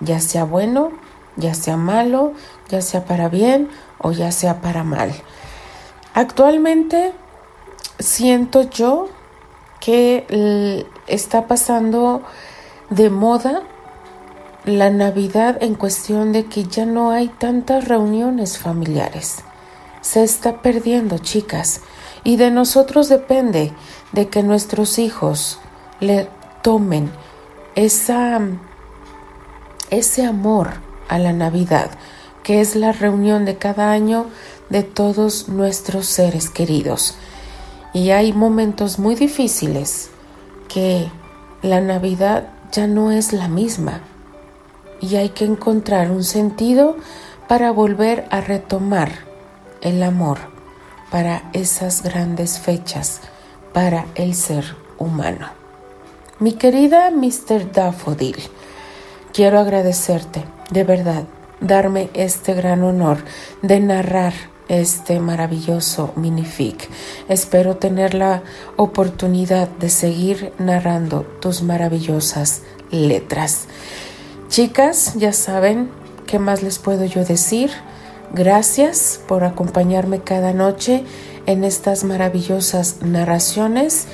ya 0.00 0.20
sea 0.20 0.44
bueno, 0.44 0.90
ya 1.36 1.54
sea 1.54 1.78
malo, 1.78 2.34
ya 2.68 2.82
sea 2.82 3.06
para 3.06 3.28
bien 3.28 3.70
o 3.98 4.12
ya 4.12 4.30
sea 4.30 4.60
para 4.60 4.84
mal. 4.84 5.14
Actualmente 6.14 7.12
siento 7.98 8.68
yo 8.68 9.08
que 9.80 10.86
está 11.06 11.46
pasando 11.46 12.22
de 12.90 13.08
moda 13.10 13.62
la 14.64 14.90
Navidad 14.90 15.62
en 15.62 15.74
cuestión 15.74 16.32
de 16.32 16.46
que 16.46 16.64
ya 16.64 16.86
no 16.86 17.10
hay 17.10 17.28
tantas 17.28 17.88
reuniones 17.88 18.58
familiares. 18.58 19.42
Se 20.02 20.22
está 20.22 20.62
perdiendo, 20.62 21.18
chicas, 21.18 21.80
y 22.24 22.36
de 22.36 22.50
nosotros 22.50 23.08
depende 23.08 23.72
de 24.12 24.28
que 24.28 24.42
nuestros 24.42 24.98
hijos 24.98 25.58
le 26.00 26.28
tomen 26.62 27.10
esa, 27.74 28.40
ese 29.90 30.24
amor 30.24 30.74
a 31.08 31.18
la 31.18 31.32
Navidad, 31.32 31.90
que 32.42 32.60
es 32.60 32.76
la 32.76 32.92
reunión 32.92 33.44
de 33.44 33.56
cada 33.56 33.90
año 33.90 34.26
de 34.72 34.82
todos 34.82 35.50
nuestros 35.50 36.06
seres 36.06 36.48
queridos. 36.48 37.14
Y 37.92 38.10
hay 38.10 38.32
momentos 38.32 38.98
muy 38.98 39.14
difíciles 39.14 40.08
que 40.66 41.08
la 41.60 41.82
Navidad 41.82 42.48
ya 42.72 42.86
no 42.86 43.12
es 43.12 43.34
la 43.34 43.48
misma 43.48 44.00
y 44.98 45.16
hay 45.16 45.28
que 45.28 45.44
encontrar 45.44 46.10
un 46.10 46.24
sentido 46.24 46.96
para 47.48 47.70
volver 47.70 48.24
a 48.30 48.40
retomar 48.40 49.12
el 49.82 50.02
amor 50.02 50.38
para 51.10 51.50
esas 51.52 52.02
grandes 52.02 52.58
fechas 52.58 53.20
para 53.74 54.06
el 54.14 54.34
ser 54.34 54.64
humano. 54.98 55.48
Mi 56.38 56.52
querida 56.52 57.10
Mr. 57.10 57.72
Daffodil, 57.72 58.36
quiero 59.34 59.58
agradecerte 59.58 60.44
de 60.70 60.84
verdad 60.84 61.24
darme 61.60 62.08
este 62.14 62.54
gran 62.54 62.82
honor 62.82 63.18
de 63.60 63.78
narrar 63.78 64.51
este 64.72 65.20
maravilloso 65.20 66.12
minific. 66.16 66.88
Espero 67.28 67.76
tener 67.76 68.14
la 68.14 68.42
oportunidad 68.76 69.68
de 69.68 69.90
seguir 69.90 70.52
narrando 70.58 71.22
tus 71.40 71.62
maravillosas 71.62 72.62
letras. 72.90 73.66
Chicas, 74.48 75.14
ya 75.14 75.32
saben 75.32 75.90
qué 76.26 76.38
más 76.38 76.62
les 76.62 76.78
puedo 76.78 77.04
yo 77.04 77.24
decir. 77.24 77.70
Gracias 78.32 79.20
por 79.28 79.44
acompañarme 79.44 80.20
cada 80.20 80.54
noche 80.54 81.04
en 81.44 81.64
estas 81.64 82.04
maravillosas 82.04 83.02
narraciones. 83.02 84.06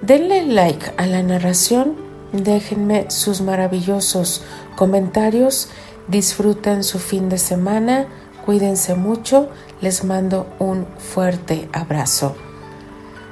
Denle 0.00 0.46
like 0.46 0.92
a 0.96 1.04
la 1.04 1.22
narración, 1.22 1.96
déjenme 2.32 3.10
sus 3.10 3.42
maravillosos 3.42 4.42
comentarios, 4.76 5.68
disfruten 6.08 6.84
su 6.84 6.98
fin 6.98 7.28
de 7.28 7.36
semana, 7.36 8.06
cuídense 8.46 8.94
mucho, 8.94 9.50
les 9.80 10.04
mando 10.04 10.46
un 10.58 10.86
fuerte 10.98 11.68
abrazo. 11.72 12.36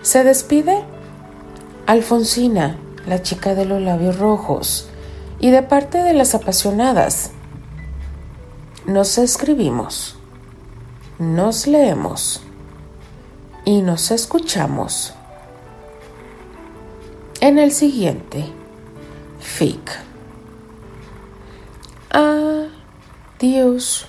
Se 0.03 0.25
despide 0.25 0.85
Alfonsina, 1.87 2.79
la 3.07 3.23
chica 3.23 3.55
de 3.55 3.65
los 3.65 3.81
labios 3.81 4.19
rojos, 4.19 4.89
y 5.41 5.51
de 5.51 5.63
parte 5.63 5.99
de 5.99 6.13
las 6.13 6.35
apasionadas. 6.35 7.31
Nos 8.87 9.19
escribimos 9.19 10.19
nos 11.19 11.67
leemos 11.67 12.41
y 13.65 13.83
nos 13.83 14.13
escuchamos 14.13 15.15
en 17.41 17.59
el 17.59 17.73
siguiente 17.73 18.45
FIC. 19.41 19.99
Adiós. 23.41 24.09